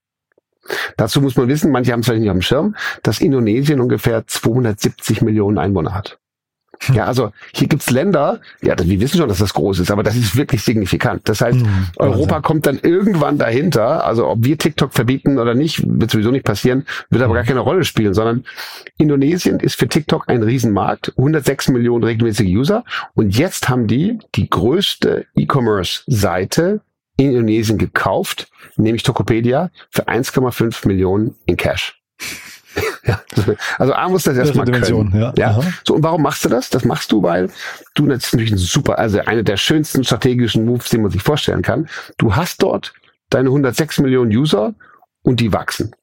Dazu 0.96 1.22
muss 1.22 1.36
man 1.36 1.48
wissen, 1.48 1.72
manche 1.72 1.92
haben 1.92 2.02
es 2.02 2.06
vielleicht 2.06 2.22
nicht 2.22 2.30
auf 2.30 2.38
dem 2.38 2.42
Schirm, 2.42 2.76
dass 3.04 3.20
Indonesien 3.20 3.80
ungefähr 3.80 4.26
270 4.26 5.22
Millionen 5.22 5.58
Einwohner 5.58 5.94
hat. 5.94 6.21
Ja, 6.94 7.06
also 7.06 7.32
hier 7.54 7.68
gibt's 7.68 7.90
Länder, 7.92 8.42
ja, 8.62 8.76
wir 8.78 9.00
wissen 9.00 9.18
schon, 9.18 9.30
dass 9.30 9.38
das 9.38 9.54
groß 9.54 9.80
ist, 9.80 9.92
aber 9.92 10.04
das 10.04 10.16
ist 10.16 10.36
wirklich 10.36 10.64
signifikant. 10.64 11.28
Das 11.30 11.42
heißt, 11.42 11.60
hm, 11.60 11.88
Europa 11.98 12.36
also. 12.36 12.42
kommt 12.42 12.66
dann 12.66 12.80
irgendwann 12.80 13.38
dahinter, 13.38 14.06
also 14.06 14.28
ob 14.28 14.44
wir 14.44 14.58
TikTok 14.58 14.94
verbieten 14.94 15.38
oder 15.38 15.54
nicht, 15.54 15.84
wird 15.86 16.12
sowieso 16.12 16.32
nicht 16.32 16.46
passieren, 16.46 16.86
wird 17.10 17.24
aber 17.24 17.34
hm. 17.34 17.36
gar 17.36 17.44
keine 17.46 17.60
Rolle 17.60 17.84
spielen, 17.84 18.14
sondern 18.14 18.46
Indonesien 18.98 19.60
ist 19.60 19.76
für 19.76 19.88
TikTok 19.88 20.28
ein 20.28 20.44
Riesenmarkt, 20.44 21.14
106 21.18 21.70
Millionen 21.70 22.04
regelmäßige 22.04 22.48
User 22.48 22.84
und 23.14 23.38
jetzt 23.38 23.70
haben 23.70 23.88
die 23.88 24.20
die 24.36 24.50
größte 24.50 25.26
E-Commerce-Seite 25.36 26.82
in 27.18 27.32
Indonesien 27.32 27.78
gekauft, 27.78 28.50
nämlich 28.78 29.04
Tokopedia, 29.04 29.70
für 29.92 30.08
1,5 30.08 30.88
Millionen 30.88 31.36
in 31.46 31.58
Cash. 31.58 32.02
ja, 33.06 33.22
also 33.78 33.94
A 33.94 34.10
muss 34.10 34.24
das 34.24 34.38
erstmal 34.38 34.66
können. 34.66 35.12
Ja. 35.16 35.34
ja. 35.38 35.60
So, 35.86 35.96
und 35.96 36.04
warum 36.04 36.22
machst 36.22 36.46
du 36.46 36.50
das? 36.50 36.70
Das 36.70 36.86
machst 36.86 37.12
du, 37.12 37.24
weil 37.24 37.50
du 37.96 38.08
das 38.08 38.26
ist 38.26 38.34
natürlich 38.34 38.54
ein 38.54 38.58
super, 38.58 39.00
also 39.00 39.20
eine 39.20 39.44
der 39.44 39.58
schönsten 39.58 40.04
strategischen 40.04 40.66
Moves, 40.66 40.90
den 40.90 41.02
man 41.02 41.12
sich 41.12 41.24
vorstellen 41.24 41.62
kann. 41.62 41.90
Du 42.18 42.36
hast 42.36 42.62
dort 42.62 42.94
deine 43.30 43.50
106 43.50 44.00
Millionen 44.00 44.32
User 44.32 44.74
und 45.24 45.40
die 45.40 45.54
wachsen. 45.54 45.96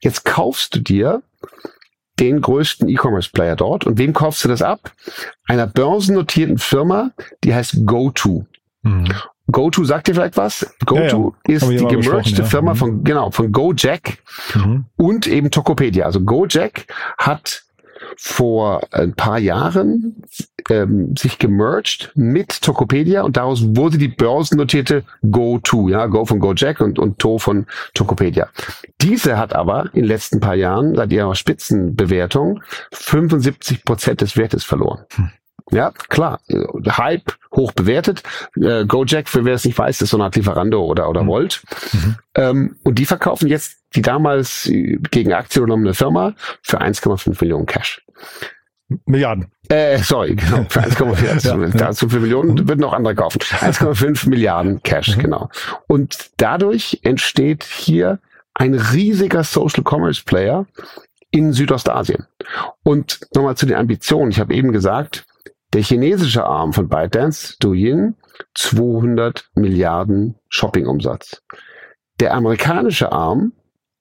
Jetzt 0.00 0.24
kaufst 0.24 0.74
du 0.74 0.80
dir 0.80 1.22
den 2.18 2.40
größten 2.40 2.88
E-Commerce-Player 2.88 3.56
dort. 3.56 3.84
Und 3.84 3.98
wem 3.98 4.12
kaufst 4.12 4.44
du 4.44 4.48
das 4.48 4.62
ab? 4.62 4.92
Einer 5.46 5.66
börsennotierten 5.66 6.58
Firma, 6.58 7.10
die 7.44 7.54
heißt 7.54 7.84
GoTo. 7.84 8.46
Mhm. 8.82 9.12
GoTo 9.50 9.84
sagt 9.84 10.08
dir 10.08 10.14
vielleicht 10.14 10.36
was? 10.36 10.74
GoTo 10.84 11.34
ja, 11.46 11.54
ja. 11.54 11.56
ist 11.56 11.70
die 11.70 11.86
gemergte 11.86 12.42
ja. 12.42 12.44
Firma 12.44 12.72
mhm. 12.74 12.76
von, 12.76 13.04
genau, 13.04 13.30
von 13.30 13.52
Gojek 13.52 14.18
mhm. 14.54 14.86
und 14.96 15.26
eben 15.26 15.50
Tokopedia. 15.50 16.04
Also 16.04 16.20
Gojek 16.20 16.86
hat 17.18 17.62
vor 18.16 18.82
ein 18.92 19.14
paar 19.14 19.38
Jahren 19.38 20.22
ähm, 20.70 21.14
sich 21.16 21.38
gemerged 21.38 22.12
mit 22.14 22.62
Tokopedia 22.62 23.22
und 23.22 23.36
daraus 23.36 23.76
wurde 23.76 23.98
die 23.98 24.08
börsennotierte 24.08 25.04
GoTo, 25.30 25.88
ja, 25.88 26.06
Go 26.06 26.24
von 26.24 26.40
Gojek 26.40 26.80
und, 26.80 26.98
und 26.98 27.18
To 27.18 27.38
von 27.38 27.66
Tokopedia. 27.94 28.48
Diese 29.00 29.38
hat 29.38 29.54
aber 29.54 29.86
in 29.86 30.02
den 30.02 30.04
letzten 30.04 30.40
paar 30.40 30.54
Jahren 30.54 30.94
seit 30.94 31.12
ihrer 31.12 31.34
Spitzenbewertung 31.34 32.62
75 32.92 33.84
Prozent 33.84 34.20
des 34.20 34.36
Wertes 34.36 34.64
verloren. 34.64 35.04
Hm. 35.14 35.30
Ja, 35.72 35.90
klar. 35.90 36.40
Hype 36.86 37.34
hoch 37.52 37.72
bewertet. 37.72 38.22
Äh, 38.60 38.84
Gojek, 38.86 39.28
für 39.28 39.44
wer 39.44 39.54
es 39.54 39.64
nicht 39.64 39.78
weiß, 39.78 40.00
ist 40.00 40.10
so 40.10 40.16
eine 40.16 40.24
Art 40.24 40.36
Lieferando 40.36 40.84
oder, 40.84 41.08
oder 41.08 41.24
mhm. 41.24 41.28
Volt. 41.28 41.62
Mhm. 41.92 42.16
Ähm, 42.34 42.76
und 42.84 42.98
die 42.98 43.06
verkaufen 43.06 43.48
jetzt 43.48 43.78
die 43.94 44.02
damals 44.02 44.70
gegen 45.10 45.32
Aktie 45.32 45.60
genommene 45.60 45.94
Firma 45.94 46.34
für 46.62 46.80
1,5 46.80 47.40
Millionen 47.40 47.66
Cash. 47.66 48.02
Milliarden. 49.06 49.50
Äh, 49.68 49.98
sorry, 49.98 50.36
genau, 50.36 50.64
für 50.68 50.80
1,4. 50.84 51.44
ja, 51.44 51.68
dazu 51.76 52.08
für 52.08 52.20
Millionen 52.20 52.54
mhm. 52.54 52.68
würden 52.68 52.84
auch 52.84 52.92
andere 52.92 53.16
kaufen. 53.16 53.38
1,5 53.40 54.28
Milliarden 54.28 54.82
Cash, 54.82 55.16
mhm. 55.16 55.22
genau. 55.22 55.50
Und 55.88 56.30
dadurch 56.36 57.00
entsteht 57.02 57.64
hier 57.64 58.20
ein 58.54 58.74
riesiger 58.74 59.42
Social 59.42 59.82
Commerce 59.84 60.22
Player 60.24 60.66
in 61.30 61.52
Südostasien. 61.52 62.26
Und 62.84 63.20
nochmal 63.34 63.56
zu 63.56 63.66
den 63.66 63.76
Ambitionen. 63.76 64.30
Ich 64.30 64.38
habe 64.38 64.54
eben 64.54 64.72
gesagt, 64.72 65.26
der 65.76 65.84
chinesische 65.84 66.44
Arm 66.46 66.72
von 66.72 66.88
ByteDance, 66.88 67.58
Douyin, 67.60 68.16
200 68.54 69.50
Milliarden 69.56 70.36
Shoppingumsatz. 70.48 71.42
Der 72.18 72.32
amerikanische 72.32 73.12
Arm, 73.12 73.52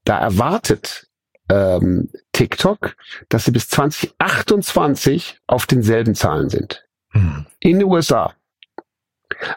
da 0.05 0.17
erwartet 0.17 1.09
ähm, 1.49 2.09
TikTok, 2.31 2.95
dass 3.27 3.43
sie 3.43 3.51
bis 3.51 3.67
2028 3.67 5.41
auf 5.47 5.65
denselben 5.65 6.15
Zahlen 6.15 6.47
sind. 6.47 6.87
Hm. 7.09 7.45
In 7.59 7.79
den 7.79 7.89
USA. 7.89 8.33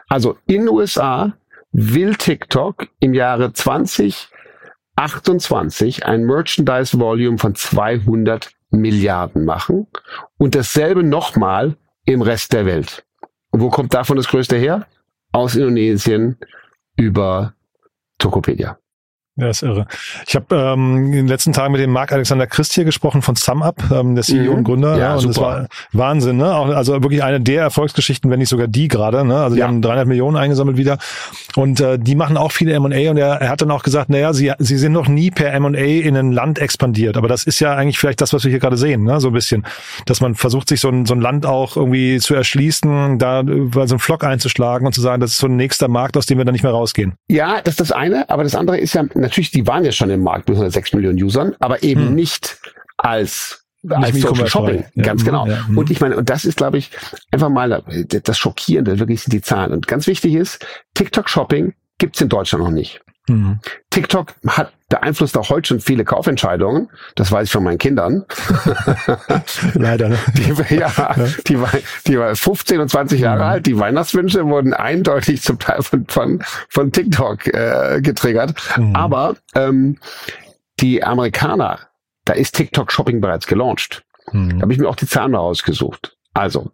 Also 0.09 0.37
in 0.45 0.65
den 0.65 0.69
USA 0.69 1.37
will 1.71 2.15
TikTok 2.15 2.89
im 2.99 3.13
Jahre 3.13 3.53
2028 3.53 6.05
ein 6.05 6.25
Merchandise 6.25 6.99
Volume 6.99 7.37
von 7.37 7.55
200 7.55 8.51
Milliarden 8.71 9.45
machen 9.45 9.87
und 10.37 10.55
dasselbe 10.55 11.01
nochmal 11.01 11.77
im 12.05 12.21
Rest 12.21 12.53
der 12.53 12.65
Welt. 12.65 13.05
Und 13.51 13.61
wo 13.61 13.69
kommt 13.69 13.93
davon 13.93 14.17
das 14.17 14.27
Größte 14.27 14.57
her? 14.57 14.87
Aus 15.31 15.55
Indonesien 15.55 16.37
über 16.95 17.53
Tokopedia. 18.17 18.77
Ja, 19.39 19.49
ist 19.49 19.63
irre. 19.63 19.87
Ich 20.27 20.35
habe 20.35 20.53
ähm, 20.55 21.05
in 21.05 21.11
den 21.13 21.27
letzten 21.27 21.53
Tagen 21.53 21.71
mit 21.71 21.81
dem 21.81 21.91
Marc 21.91 22.11
Alexander 22.11 22.45
Christ 22.45 22.73
hier 22.73 22.83
gesprochen 22.83 23.21
von 23.21 23.35
SumUp, 23.35 23.75
ähm, 23.91 24.15
der 24.15 24.23
CEO 24.23 24.51
mhm. 24.51 24.57
und 24.57 24.63
Gründer. 24.65 24.97
Ja, 24.97 25.13
und 25.13 25.21
super. 25.21 25.33
das 25.33 25.41
war 25.41 25.67
Wahnsinn, 25.93 26.37
ne? 26.37 26.53
Auch, 26.53 26.67
also 26.67 27.01
wirklich 27.01 27.23
eine 27.23 27.39
der 27.39 27.61
Erfolgsgeschichten, 27.61 28.29
wenn 28.29 28.39
nicht 28.39 28.49
sogar 28.49 28.67
die 28.67 28.89
gerade. 28.89 29.23
Ne? 29.23 29.35
Also 29.37 29.55
die 29.55 29.61
ja. 29.61 29.67
haben 29.67 29.81
300 29.81 30.07
Millionen 30.07 30.35
eingesammelt 30.35 30.77
wieder 30.77 30.97
und 31.55 31.79
äh, 31.79 31.97
die 31.97 32.15
machen 32.15 32.35
auch 32.37 32.51
viele 32.51 32.73
M&A 32.73 33.09
und 33.11 33.17
er, 33.17 33.41
er 33.41 33.49
hat 33.49 33.61
dann 33.61 33.71
auch 33.71 33.83
gesagt, 33.83 34.09
naja, 34.09 34.33
sie, 34.33 34.51
sie 34.59 34.77
sind 34.77 34.91
noch 34.91 35.07
nie 35.07 35.31
per 35.31 35.53
M&A 35.53 35.77
in 35.77 36.17
ein 36.17 36.31
Land 36.31 36.59
expandiert. 36.59 37.15
Aber 37.15 37.27
das 37.27 37.43
ist 37.43 37.59
ja 37.59 37.75
eigentlich 37.75 37.97
vielleicht 37.97 38.19
das, 38.19 38.33
was 38.33 38.43
wir 38.43 38.51
hier 38.51 38.59
gerade 38.59 38.77
sehen, 38.77 39.03
ne? 39.03 39.21
so 39.21 39.27
ein 39.29 39.33
bisschen, 39.33 39.65
dass 40.05 40.19
man 40.19 40.35
versucht, 40.35 40.67
sich 40.69 40.81
so 40.81 40.89
ein, 40.89 41.05
so 41.05 41.13
ein 41.13 41.21
Land 41.21 41.45
auch 41.45 41.77
irgendwie 41.77 42.19
zu 42.19 42.35
erschließen, 42.35 43.19
da 43.19 43.43
so 43.45 43.79
einen 43.79 43.99
Flock 43.99 44.23
einzuschlagen 44.23 44.85
und 44.85 44.93
zu 44.93 45.01
sagen, 45.01 45.21
das 45.21 45.31
ist 45.31 45.37
so 45.37 45.47
ein 45.47 45.55
nächster 45.55 45.87
Markt, 45.87 46.17
aus 46.17 46.25
dem 46.25 46.37
wir 46.37 46.45
dann 46.45 46.53
nicht 46.53 46.63
mehr 46.63 46.71
rausgehen. 46.71 47.13
Ja, 47.29 47.61
das 47.61 47.73
ist 47.73 47.79
das 47.79 47.91
eine, 47.91 48.29
aber 48.29 48.43
das 48.43 48.55
andere 48.55 48.77
ist 48.77 48.93
ja 48.93 49.03
natürlich, 49.29 49.51
die 49.51 49.67
waren 49.67 49.85
ja 49.85 49.91
schon 49.91 50.09
im 50.09 50.21
Markt 50.21 50.47
mit 50.47 50.57
106 50.57 50.93
Millionen 50.93 51.21
Usern, 51.21 51.55
aber 51.59 51.83
eben 51.83 52.07
hm. 52.07 52.15
nicht 52.15 52.57
als 52.97 53.65
als 53.87 54.19
Social 54.19 54.47
Shopping, 54.47 54.83
ja. 54.95 55.03
ganz 55.03 55.23
genau. 55.23 55.47
Ja. 55.47 55.65
Mhm. 55.69 55.77
Und 55.77 55.89
ich 55.89 56.01
meine, 56.01 56.17
und 56.17 56.29
das 56.29 56.43
ist, 56.43 56.57
glaube 56.57 56.77
ich, 56.77 56.91
einfach 57.31 57.47
mal 57.47 57.81
das 58.09 58.37
Schockierende, 58.37 58.99
wirklich 58.99 59.21
sind 59.21 59.31
die 59.31 59.41
Zahlen. 59.41 59.71
Und 59.71 59.87
ganz 59.87 60.05
wichtig 60.05 60.33
ist, 60.33 60.65
TikTok 60.95 61.29
Shopping 61.29 61.73
gibt's 61.97 62.19
in 62.19 62.27
Deutschland 62.27 62.65
noch 62.65 62.71
nicht. 62.71 62.99
Mhm. 63.29 63.59
TikTok 63.89 64.35
hat 64.47 64.73
beeinflusst 64.89 65.37
auch 65.37 65.49
heute 65.49 65.67
schon 65.67 65.79
viele 65.79 66.03
Kaufentscheidungen. 66.03 66.89
Das 67.15 67.31
weiß 67.31 67.47
ich 67.47 67.51
von 67.51 67.63
meinen 67.63 67.77
Kindern. 67.77 68.25
Leider. 69.75 70.09
Ne? 70.09 70.17
Die, 70.35 70.75
ja, 70.75 70.91
ja. 70.97 71.15
Die, 71.47 71.61
war, 71.61 71.71
die 72.07 72.19
war 72.19 72.35
15 72.35 72.79
und 72.79 72.89
20 72.89 73.21
Jahre 73.21 73.43
mhm. 73.43 73.49
alt. 73.49 73.65
Die 73.67 73.77
Weihnachtswünsche 73.77 74.45
wurden 74.47 74.73
eindeutig 74.73 75.43
zum 75.43 75.59
Teil 75.59 75.83
von, 75.83 76.05
von, 76.07 76.43
von 76.69 76.91
TikTok 76.91 77.47
äh, 77.47 78.01
getriggert. 78.01 78.55
Mhm. 78.77 78.95
Aber 78.95 79.35
ähm, 79.53 79.99
die 80.79 81.03
Amerikaner, 81.03 81.79
da 82.25 82.33
ist 82.33 82.55
TikTok 82.55 82.91
Shopping 82.91 83.21
bereits 83.21 83.45
gelauncht. 83.45 84.03
Mhm. 84.31 84.57
Da 84.57 84.61
habe 84.63 84.73
ich 84.73 84.79
mir 84.79 84.89
auch 84.89 84.95
die 84.95 85.07
Zahlen 85.07 85.35
rausgesucht. 85.35 86.17
Also, 86.33 86.71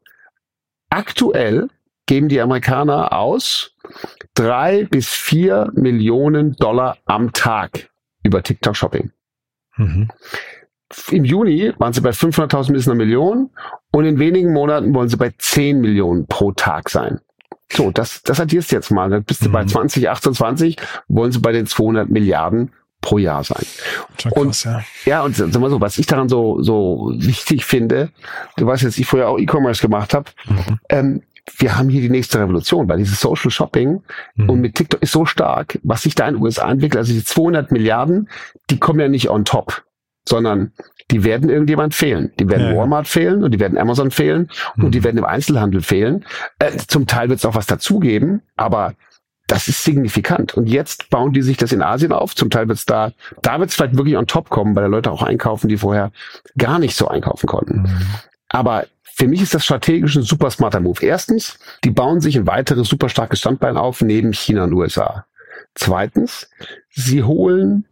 aktuell 0.90 1.70
geben 2.06 2.30
die 2.30 2.40
Amerikaner 2.40 3.12
aus 3.12 3.74
drei 4.36 4.86
bis 4.86 5.10
vier 5.10 5.72
Millionen 5.74 6.56
Dollar 6.56 6.98
am 7.06 7.34
Tag 7.34 7.90
über 8.26 8.44
TikTok 8.44 8.76
Shopping. 8.76 9.12
Mhm. 9.78 10.10
Im 11.12 11.26
Juni 11.26 11.74
waren 11.78 11.94
sie 11.94 12.02
bei 12.02 12.12
500.000 12.12 12.74
bis 12.74 12.88
einer 12.88 12.96
Million 12.96 13.50
und 13.92 14.06
in 14.06 14.20
wenigen 14.20 14.54
Monaten 14.54 14.94
wollen 14.94 15.10
sie 15.10 15.18
bei 15.18 15.34
10 15.38 15.82
Millionen 15.82 16.28
pro 16.28 16.52
Tag 16.52 16.90
sein. 16.90 17.20
So, 17.72 17.92
das, 17.92 18.22
das 18.24 18.40
addierst 18.40 18.72
jetzt 18.72 18.92
mal. 18.92 19.10
Dann 19.10 19.24
bist 19.24 19.44
du 19.44 19.50
mhm. 19.50 19.54
bei 19.54 19.66
2028, 19.66 20.78
wollen 21.08 21.32
sie 21.32 21.40
bei 21.40 21.52
den 21.52 21.66
200 21.66 22.10
Milliarden 22.10 22.72
pro 23.02 23.18
Jahr 23.18 23.44
sein. 23.44 23.66
Krass, 24.18 24.34
und 24.34 24.64
ja. 24.64 24.84
ja, 25.06 25.24
und 25.24 25.36
sag 25.36 25.56
mal 25.60 25.70
so, 25.70 25.82
was 25.82 25.98
ich 25.98 26.06
daran 26.06 26.30
so 26.30 26.62
so 26.62 27.12
wichtig 27.16 27.66
finde, 27.66 28.10
du 28.58 28.66
weißt 28.66 28.84
jetzt, 28.84 28.98
ich 28.98 29.06
vorher 29.06 29.30
auch 29.30 29.38
E-Commerce 29.38 29.82
gemacht 29.82 30.14
habe, 30.14 30.32
mhm. 30.48 30.80
ähm, 30.90 31.22
wir 31.58 31.78
haben 31.78 31.90
hier 31.90 32.02
die 32.02 32.10
nächste 32.10 32.40
Revolution, 32.40 32.88
weil 32.90 32.98
dieses 32.98 33.20
Social 33.20 33.52
Shopping 33.52 34.02
mhm. 34.36 34.50
und 34.50 34.62
mit 34.62 34.76
TikTok 34.76 35.02
ist 35.02 35.12
so 35.12 35.26
stark, 35.26 35.80
was 35.84 36.02
sich 36.02 36.16
da 36.16 36.28
in 36.28 36.36
den 36.36 36.44
USA 36.44 36.70
entwickelt. 36.70 36.98
Also 36.98 37.14
die 37.14 37.24
200 37.24 37.72
Milliarden, 37.72 38.30
die 38.70 38.80
kommen 38.80 39.00
ja 39.00 39.08
nicht 39.08 39.30
on 39.30 39.46
top, 39.46 39.84
sondern 40.28 40.74
die 41.12 41.24
werden 41.24 41.50
irgendjemand 41.50 41.94
fehlen. 41.94 42.32
Die 42.40 42.50
werden 42.50 42.72
ja, 42.72 42.76
Walmart 42.76 43.08
fehlen 43.08 43.44
und 43.44 43.52
die 43.52 43.60
werden 43.60 43.78
Amazon 43.78 44.10
fehlen 44.10 44.50
mhm. 44.76 44.86
und 44.86 44.92
die 44.92 45.00
mhm. 45.00 45.04
werden 45.04 45.18
im 45.20 45.26
Einzelhandel 45.26 45.82
fehlen. 45.82 46.26
Äh, 46.60 46.78
zum 46.88 47.06
Teil 47.06 47.30
wird 47.30 47.40
es 47.40 47.46
auch 47.46 47.56
was 47.56 47.68
dazugeben, 47.68 48.42
aber 48.56 48.96
das 49.48 49.68
ist 49.68 49.84
signifikant. 49.84 50.56
Und 50.56 50.68
jetzt 50.68 51.12
bauen 51.12 51.32
die 51.32 51.44
sich 51.44 51.58
das 51.58 51.72
in 51.72 51.84
Asien 51.84 52.12
auf. 52.12 52.36
Zum 52.36 52.50
Teil 52.50 52.68
wird 52.68 52.80
es 52.80 52.86
da, 52.86 53.12
da 53.44 53.60
wird 53.60 53.70
es 53.70 53.76
vielleicht 53.76 53.96
wirklich 53.96 54.18
on 54.18 54.26
top 54.26 54.50
kommen, 54.50 54.76
weil 54.76 54.84
da 54.84 54.90
Leute 54.90 55.12
auch 55.12 55.22
einkaufen, 55.22 55.68
die 55.68 55.78
vorher 55.78 56.12
gar 56.58 56.80
nicht 56.80 56.96
so 56.96 57.08
einkaufen 57.08 57.46
konnten. 57.46 57.84
Mhm. 57.84 57.98
Aber 58.50 58.88
für 59.18 59.30
mich 59.30 59.42
ist 59.42 59.54
das 59.54 59.64
strategisch 59.64 60.18
ein 60.18 60.24
super 60.24 60.52
smarter 60.52 60.82
Move. 60.82 61.02
Erstens, 61.02 61.58
die 61.86 61.90
bauen 61.90 62.20
sich 62.20 62.38
ein 62.38 62.48
weiteres 62.48 62.90
super 62.90 63.08
starkes 63.08 63.40
Standbein 63.40 63.78
auf 63.78 64.02
neben 64.02 64.34
China 64.34 64.66
und 64.66 64.74
USA. 64.74 65.26
Zweitens, 65.74 66.50
sie 66.90 67.24
holen 67.24 67.86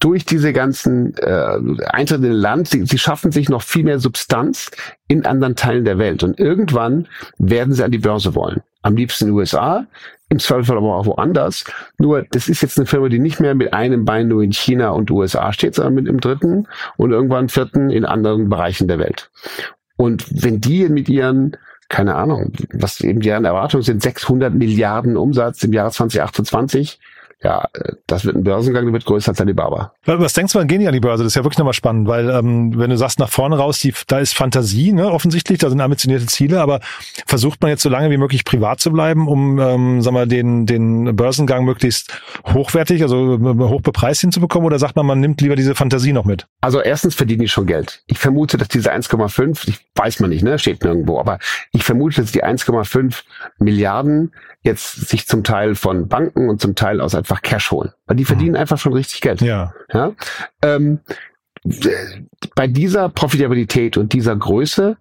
durch 0.00 0.24
diese 0.24 0.52
ganzen 0.52 1.16
äh, 1.18 1.84
Eintritte 1.84 2.26
in 2.26 2.32
Land, 2.32 2.66
sie, 2.66 2.84
sie 2.86 2.98
schaffen 2.98 3.30
sich 3.30 3.48
noch 3.48 3.62
viel 3.62 3.84
mehr 3.84 4.00
Substanz 4.00 4.72
in 5.06 5.24
anderen 5.26 5.54
Teilen 5.54 5.84
der 5.84 5.98
Welt. 5.98 6.24
Und 6.24 6.40
irgendwann 6.40 7.06
werden 7.38 7.72
sie 7.72 7.84
an 7.84 7.92
die 7.92 7.98
Börse 7.98 8.34
wollen. 8.34 8.62
Am 8.82 8.96
liebsten 8.96 9.26
in 9.26 9.30
den 9.30 9.36
USA, 9.36 9.86
im 10.28 10.40
Zweifel 10.40 10.76
aber 10.76 10.96
auch 10.96 11.06
woanders. 11.06 11.64
Nur, 11.98 12.24
das 12.32 12.48
ist 12.48 12.62
jetzt 12.62 12.78
eine 12.78 12.86
Firma, 12.86 13.08
die 13.08 13.20
nicht 13.20 13.38
mehr 13.38 13.54
mit 13.54 13.72
einem 13.72 14.04
Bein 14.04 14.26
nur 14.26 14.42
in 14.42 14.52
China 14.52 14.88
und 14.90 15.08
USA 15.12 15.52
steht, 15.52 15.76
sondern 15.76 15.94
mit 15.94 16.08
dem 16.08 16.18
dritten 16.18 16.66
und 16.96 17.12
irgendwann 17.12 17.48
vierten 17.48 17.90
in 17.90 18.04
anderen 18.04 18.48
Bereichen 18.48 18.88
der 18.88 18.98
Welt. 18.98 19.30
Und 19.96 20.26
wenn 20.42 20.60
die 20.60 20.88
mit 20.88 21.08
ihren 21.08 21.56
keine 21.92 22.14
Ahnung, 22.14 22.52
was 22.72 23.02
eben 23.02 23.20
deren 23.20 23.44
Erwartungen 23.44 23.82
sind, 23.82 24.02
600 24.02 24.54
Milliarden 24.54 25.18
Umsatz 25.18 25.62
im 25.62 25.74
Jahr 25.74 25.90
2028 25.90 26.98
ja, 27.44 27.68
das 28.06 28.24
wird 28.24 28.36
ein 28.36 28.44
Börsengang, 28.44 28.84
der 28.84 28.92
wird 28.92 29.04
größer 29.04 29.30
als 29.30 29.40
Alibaba. 29.40 29.92
Was 30.04 30.32
denkst 30.32 30.52
du, 30.52 30.60
wann 30.60 30.68
gehen 30.68 30.80
die 30.80 30.86
an 30.86 30.92
die 30.92 31.00
Börse? 31.00 31.24
Das 31.24 31.32
ist 31.32 31.36
ja 31.36 31.42
wirklich 31.42 31.58
nochmal 31.58 31.74
spannend, 31.74 32.06
weil 32.06 32.30
ähm, 32.30 32.78
wenn 32.78 32.90
du 32.90 32.96
sagst, 32.96 33.18
nach 33.18 33.28
vorne 33.28 33.56
raus, 33.56 33.80
die, 33.80 33.92
da 34.06 34.20
ist 34.20 34.34
Fantasie, 34.34 34.92
ne, 34.92 35.10
offensichtlich, 35.10 35.58
da 35.58 35.68
sind 35.68 35.80
ambitionierte 35.80 36.26
Ziele, 36.26 36.60
aber 36.60 36.80
versucht 37.26 37.60
man 37.60 37.70
jetzt 37.70 37.82
so 37.82 37.88
lange 37.88 38.10
wie 38.10 38.16
möglich 38.16 38.44
privat 38.44 38.80
zu 38.80 38.92
bleiben, 38.92 39.26
um, 39.26 39.58
ähm, 39.58 40.02
sag 40.02 40.12
mal, 40.12 40.28
den, 40.28 40.66
den 40.66 41.16
Börsengang 41.16 41.64
möglichst 41.64 42.12
hochwertig, 42.52 43.02
also 43.02 43.34
äh, 43.34 43.68
hoch 43.68 43.80
bepreist 43.80 44.20
hinzubekommen, 44.20 44.66
oder 44.66 44.78
sagt 44.78 44.94
man, 44.94 45.06
man 45.06 45.18
nimmt 45.18 45.40
lieber 45.40 45.56
diese 45.56 45.74
Fantasie 45.74 46.12
noch 46.12 46.24
mit? 46.24 46.46
Also 46.60 46.80
erstens 46.80 47.16
verdienen 47.16 47.40
die 47.40 47.48
schon 47.48 47.66
Geld. 47.66 48.02
Ich 48.06 48.18
vermute, 48.18 48.56
dass 48.56 48.68
diese 48.68 48.92
1,5, 48.92 49.68
ich 49.68 49.80
weiß 49.96 50.20
man 50.20 50.30
nicht, 50.30 50.44
ne, 50.44 50.58
steht 50.60 50.84
nirgendwo, 50.84 51.18
aber 51.18 51.40
ich 51.72 51.82
vermute, 51.82 52.20
dass 52.20 52.30
die 52.30 52.44
1,5 52.44 53.22
Milliarden 53.58 54.32
jetzt 54.62 55.08
sich 55.08 55.26
zum 55.26 55.42
Teil 55.42 55.74
von 55.74 56.08
Banken 56.08 56.48
und 56.48 56.60
zum 56.60 56.74
Teil 56.74 57.00
aus 57.00 57.14
einfach 57.32 57.42
Cash 57.42 57.70
holen. 57.70 57.92
Weil 58.06 58.16
die 58.16 58.24
verdienen 58.24 58.52
mhm. 58.52 58.58
einfach 58.58 58.78
schon 58.78 58.92
richtig 58.92 59.20
Geld. 59.20 59.40
Ja. 59.40 59.72
ja? 59.92 60.12
Ähm, 60.62 61.00
bei 62.54 62.66
dieser 62.66 63.08
Profitabilität 63.08 63.96
und 63.96 64.12
dieser 64.12 64.36
Größe 64.36 64.96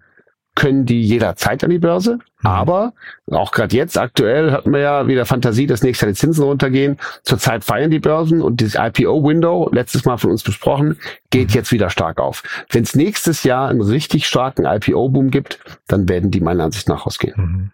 können 0.53 0.85
die 0.85 1.01
jederzeit 1.01 1.63
an 1.63 1.69
die 1.69 1.79
Börse. 1.79 2.15
Mhm. 2.15 2.47
Aber 2.47 2.93
auch 3.31 3.51
gerade 3.51 3.75
jetzt 3.75 3.97
aktuell 3.97 4.51
hatten 4.51 4.71
wir 4.71 4.79
ja 4.79 5.07
wieder 5.07 5.25
Fantasie, 5.25 5.65
dass 5.65 5.81
nächstes 5.81 6.01
Jahr 6.01 6.11
die 6.11 6.17
Zinsen 6.19 6.43
runtergehen. 6.43 6.97
Zurzeit 7.23 7.63
feiern 7.63 7.89
die 7.89 7.99
Börsen 7.99 8.41
und 8.41 8.59
dieses 8.59 8.75
IPO-Window, 8.75 9.69
letztes 9.71 10.05
Mal 10.05 10.17
von 10.17 10.31
uns 10.31 10.43
besprochen, 10.43 10.97
geht 11.29 11.49
mhm. 11.49 11.55
jetzt 11.55 11.71
wieder 11.71 11.89
stark 11.89 12.19
auf. 12.19 12.43
Wenn 12.69 12.83
es 12.83 12.95
nächstes 12.95 13.43
Jahr 13.43 13.69
einen 13.69 13.81
richtig 13.81 14.27
starken 14.27 14.65
IPO-Boom 14.65 15.31
gibt, 15.31 15.59
dann 15.87 16.07
werden 16.07 16.31
die 16.31 16.41
meiner 16.41 16.65
Ansicht 16.65 16.87
nach 16.87 17.05
ausgehen. 17.05 17.71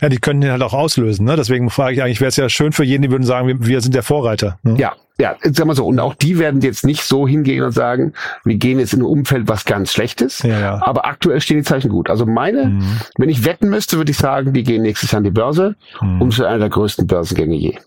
Ja, 0.00 0.08
die 0.08 0.18
können 0.18 0.40
den 0.40 0.52
halt 0.52 0.62
auch 0.62 0.74
auslösen. 0.74 1.24
Ne? 1.24 1.36
Deswegen 1.36 1.70
frage 1.70 1.94
ich 1.94 2.02
eigentlich, 2.02 2.20
wäre 2.20 2.28
es 2.28 2.36
ja 2.36 2.48
schön 2.48 2.72
für 2.72 2.84
jeden, 2.84 3.02
die 3.02 3.10
würden 3.10 3.24
sagen, 3.24 3.48
wir, 3.48 3.66
wir 3.66 3.80
sind 3.80 3.94
der 3.94 4.02
Vorreiter. 4.02 4.58
Ne? 4.62 4.76
Ja, 4.78 4.94
ja, 5.20 5.36
sag 5.42 5.66
mal 5.66 5.74
so. 5.74 5.84
Und 5.86 5.98
auch 5.98 6.14
die 6.14 6.38
werden 6.38 6.60
jetzt 6.60 6.84
nicht 6.84 7.02
so 7.02 7.26
hingehen 7.26 7.64
und 7.64 7.72
sagen, 7.72 8.12
wir 8.44 8.56
gehen 8.56 8.78
jetzt 8.78 8.92
in 8.92 9.00
ein 9.00 9.06
Umfeld, 9.06 9.48
was 9.48 9.64
ganz 9.64 9.92
schlecht 9.92 10.20
ist. 10.20 10.44
Ja, 10.44 10.60
ja. 10.60 10.82
Aber 10.82 11.06
aktuell 11.06 11.40
stehen 11.40 11.56
die 11.56 11.64
Zeichen 11.64 11.88
gut. 11.88 12.08
Also 12.08 12.24
meine, 12.24 12.66
mhm. 12.66 13.00
wenn 13.16 13.28
ich 13.28 13.44
wetten 13.44 13.68
müsste, 13.68 13.96
würde 13.96 14.12
ich 14.12 14.18
sagen, 14.18 14.52
die 14.52 14.62
gehen 14.62 14.82
nächstes 14.82 15.10
Jahr 15.10 15.18
an 15.18 15.24
die 15.24 15.30
Börse 15.30 15.74
mhm. 16.00 16.22
und 16.22 16.30
sind 16.32 16.44
einer 16.44 16.60
der 16.60 16.68
größten 16.68 17.06
Börsengänge 17.06 17.56
je. 17.56 17.78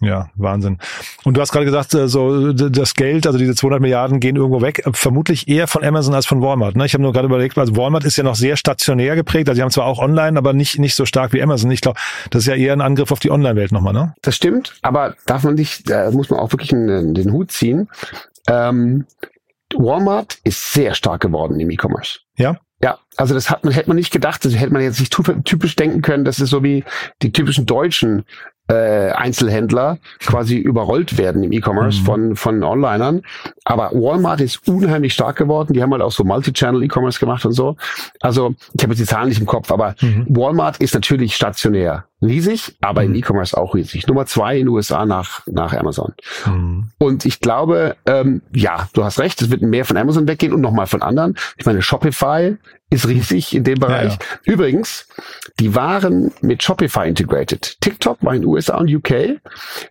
Ja, 0.00 0.28
Wahnsinn. 0.34 0.78
Und 1.24 1.36
du 1.36 1.40
hast 1.40 1.52
gerade 1.52 1.64
gesagt, 1.64 1.94
äh, 1.94 2.06
so 2.06 2.52
das 2.52 2.94
Geld, 2.94 3.26
also 3.26 3.38
diese 3.38 3.54
200 3.54 3.80
Milliarden 3.80 4.20
gehen 4.20 4.36
irgendwo 4.36 4.60
weg, 4.60 4.82
vermutlich 4.92 5.48
eher 5.48 5.66
von 5.66 5.82
Amazon 5.82 6.14
als 6.14 6.26
von 6.26 6.42
Walmart. 6.42 6.76
Ne? 6.76 6.84
Ich 6.84 6.92
habe 6.92 7.02
nur 7.02 7.14
gerade 7.14 7.26
überlegt, 7.26 7.56
also 7.56 7.76
Walmart 7.76 8.04
ist 8.04 8.18
ja 8.18 8.24
noch 8.24 8.34
sehr 8.34 8.58
stationär 8.58 9.16
geprägt, 9.16 9.48
also 9.48 9.58
die 9.58 9.62
haben 9.62 9.70
zwar 9.70 9.86
auch 9.86 9.98
online, 9.98 10.38
aber 10.38 10.52
nicht 10.52 10.78
nicht 10.78 10.94
so 10.94 11.06
stark 11.06 11.32
wie 11.32 11.42
Amazon. 11.42 11.70
Ich 11.70 11.80
glaube, 11.80 11.98
das 12.30 12.42
ist 12.42 12.46
ja 12.46 12.56
eher 12.56 12.74
ein 12.74 12.82
Angriff 12.82 13.10
auf 13.10 13.20
die 13.20 13.30
Online-Welt 13.30 13.72
nochmal, 13.72 13.94
ne? 13.94 14.14
Das 14.20 14.36
stimmt, 14.36 14.74
aber 14.82 15.14
darf 15.24 15.44
man 15.44 15.54
nicht, 15.54 15.88
da 15.88 16.10
muss 16.10 16.28
man 16.28 16.40
auch 16.40 16.52
wirklich 16.52 16.70
den, 16.70 17.14
den 17.14 17.32
Hut 17.32 17.50
ziehen. 17.50 17.88
Ähm, 18.48 19.06
Walmart 19.74 20.38
ist 20.44 20.72
sehr 20.72 20.94
stark 20.94 21.22
geworden 21.22 21.58
im 21.58 21.70
E-Commerce. 21.70 22.20
Ja. 22.36 22.58
Ja, 22.82 22.98
also 23.16 23.32
das 23.32 23.48
hat 23.48 23.64
man, 23.64 23.72
hätte 23.72 23.88
man 23.88 23.96
nicht 23.96 24.12
gedacht, 24.12 24.44
das 24.44 24.54
hätte 24.54 24.72
man 24.72 24.82
jetzt 24.82 25.00
nicht 25.00 25.16
typisch 25.44 25.76
denken 25.76 26.02
können, 26.02 26.26
das 26.26 26.40
ist 26.40 26.50
so 26.50 26.62
wie 26.62 26.84
die 27.22 27.32
typischen 27.32 27.64
deutschen 27.64 28.26
äh, 28.68 29.10
Einzelhändler 29.10 29.98
quasi 30.20 30.56
überrollt 30.56 31.18
werden 31.18 31.42
im 31.44 31.52
E-Commerce 31.52 32.00
mhm. 32.00 32.04
von, 32.04 32.36
von 32.36 32.64
Onlinern. 32.64 33.22
Aber 33.64 33.90
Walmart 33.92 34.40
ist 34.40 34.66
unheimlich 34.68 35.12
stark 35.12 35.36
geworden. 35.36 35.72
Die 35.72 35.82
haben 35.82 35.92
halt 35.92 36.02
auch 36.02 36.12
so 36.12 36.24
Multi-Channel 36.24 36.82
E-Commerce 36.82 37.20
gemacht 37.20 37.44
und 37.44 37.52
so. 37.52 37.76
Also 38.20 38.54
ich 38.74 38.82
habe 38.82 38.92
jetzt 38.92 39.00
die 39.00 39.06
Zahlen 39.06 39.28
nicht 39.28 39.40
im 39.40 39.46
Kopf, 39.46 39.70
aber 39.70 39.94
mhm. 40.00 40.26
Walmart 40.28 40.78
ist 40.78 40.94
natürlich 40.94 41.34
stationär 41.34 42.04
riesig, 42.22 42.76
aber 42.80 43.02
mhm. 43.02 43.14
im 43.14 43.14
E-Commerce 43.16 43.56
auch 43.56 43.74
riesig. 43.74 44.06
Nummer 44.06 44.26
zwei 44.26 44.54
in 44.58 44.66
den 44.66 44.68
USA 44.68 45.04
nach, 45.04 45.46
nach 45.46 45.72
Amazon. 45.74 46.14
Mhm. 46.46 46.90
Und 46.98 47.24
ich 47.24 47.40
glaube, 47.40 47.96
ähm, 48.06 48.42
ja, 48.52 48.88
du 48.92 49.04
hast 49.04 49.18
recht, 49.18 49.40
es 49.42 49.50
wird 49.50 49.62
mehr 49.62 49.84
von 49.84 49.96
Amazon 49.96 50.26
weggehen 50.26 50.52
und 50.52 50.60
nochmal 50.60 50.86
von 50.86 51.02
anderen. 51.02 51.36
Ich 51.56 51.66
meine, 51.66 51.82
Shopify 51.82 52.56
ist 52.88 53.08
riesig 53.08 53.54
in 53.54 53.64
dem 53.64 53.80
Bereich. 53.80 54.12
Ja, 54.12 54.18
ja. 54.20 54.52
Übrigens, 54.52 55.08
die 55.58 55.74
waren 55.74 56.32
mit 56.40 56.62
Shopify 56.62 57.08
integrated. 57.08 57.80
TikTok 57.80 58.18
war 58.20 58.34
in 58.34 58.44
USA 58.44 58.76
und 58.76 58.88
UK. 58.88 59.40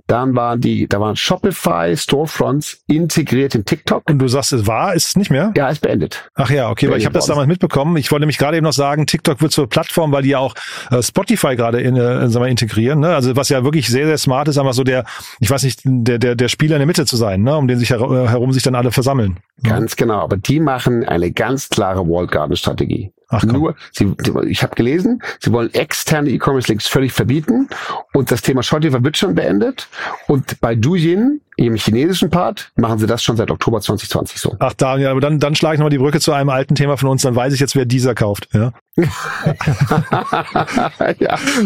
Dann 0.07 0.33
waren 0.33 0.61
die, 0.61 0.87
da 0.87 1.01
waren 1.01 1.17
Shopify 1.17 1.95
Storefronts 1.97 2.83
integriert 2.87 3.53
in 3.53 3.65
TikTok. 3.65 4.09
Und 4.09 4.19
du 4.19 4.29
sagst, 4.29 4.53
es 4.53 4.65
war, 4.65 4.93
ist 4.93 5.09
es 5.09 5.15
nicht 5.17 5.29
mehr? 5.29 5.53
Ja, 5.57 5.67
ist 5.67 5.81
beendet. 5.81 6.29
Ach 6.35 6.49
ja, 6.49 6.69
okay, 6.69 6.85
beendet 6.85 6.91
weil 6.91 6.99
ich 6.99 7.05
habe 7.05 7.15
das 7.15 7.25
damals 7.25 7.47
mitbekommen. 7.47 7.97
Ich 7.97 8.11
wollte 8.11 8.21
nämlich 8.21 8.37
gerade 8.37 8.55
eben 8.55 8.63
noch 8.63 8.71
sagen, 8.71 9.05
TikTok 9.05 9.41
wird 9.41 9.51
zur 9.51 9.67
Plattform, 9.67 10.13
weil 10.13 10.23
die 10.23 10.29
ja 10.29 10.39
auch 10.39 10.55
äh, 10.89 11.03
Spotify 11.03 11.57
gerade 11.57 11.81
in, 11.81 11.97
äh, 11.97 12.14
sagen 12.29 12.45
wir, 12.45 12.49
integrieren. 12.49 12.99
Ne? 12.99 13.15
Also 13.15 13.35
was 13.35 13.49
ja 13.49 13.63
wirklich 13.63 13.87
sehr, 13.87 14.05
sehr 14.05 14.17
smart 14.17 14.47
ist, 14.47 14.57
einfach 14.57 14.73
so 14.73 14.83
der, 14.83 15.05
ich 15.39 15.49
weiß 15.49 15.63
nicht, 15.63 15.81
der, 15.83 16.17
der, 16.17 16.35
der 16.35 16.47
Spieler 16.47 16.75
in 16.75 16.79
der 16.79 16.87
Mitte 16.87 17.05
zu 17.05 17.15
sein, 17.15 17.43
ne? 17.43 17.55
um 17.55 17.67
den 17.67 17.79
sich 17.79 17.89
her 17.89 17.99
herum 17.99 18.51
sich 18.51 18.63
dann 18.63 18.75
alle 18.75 18.91
versammeln. 18.91 19.37
Ganz 19.63 19.95
genau, 19.95 20.19
aber 20.19 20.37
die 20.37 20.59
machen 20.59 21.05
eine 21.05 21.31
ganz 21.31 21.69
klare 21.69 22.07
Walled 22.07 22.31
Garden 22.31 22.55
Strategie. 22.55 23.11
Ach, 23.29 23.43
Nur, 23.43 23.75
sie, 23.91 24.13
ich 24.47 24.61
habe 24.61 24.75
gelesen, 24.75 25.21
sie 25.39 25.51
wollen 25.51 25.73
externe 25.73 26.29
E-Commerce-Links 26.29 26.87
völlig 26.87 27.11
verbieten 27.11 27.69
und 28.13 28.31
das 28.31 28.41
Thema 28.41 28.61
Shopify 28.61 29.03
wird 29.03 29.17
schon 29.17 29.33
beendet 29.33 29.87
und 30.27 30.59
bei 30.61 30.75
Douyin 30.75 31.41
im 31.57 31.75
chinesischen 31.75 32.29
Part 32.29 32.71
machen 32.75 32.99
sie 32.99 33.07
das 33.07 33.23
schon 33.23 33.37
seit 33.37 33.49
Oktober 33.49 33.81
2020 33.81 34.39
so. 34.39 34.55
Ach 34.59 34.73
Daniel, 34.73 35.07
aber 35.07 35.21
dann, 35.21 35.39
dann 35.39 35.55
schlage 35.55 35.75
ich 35.75 35.79
nochmal 35.79 35.89
die 35.89 35.97
Brücke 35.97 36.19
zu 36.19 36.33
einem 36.33 36.49
alten 36.49 36.75
Thema 36.75 36.97
von 36.97 37.09
uns, 37.09 37.23
dann 37.23 37.35
weiß 37.35 37.53
ich 37.53 37.59
jetzt, 37.59 37.75
wer 37.75 37.85
dieser 37.85 38.13
kauft. 38.13 38.49
Ja, 38.53 38.73
ja, 38.97 39.09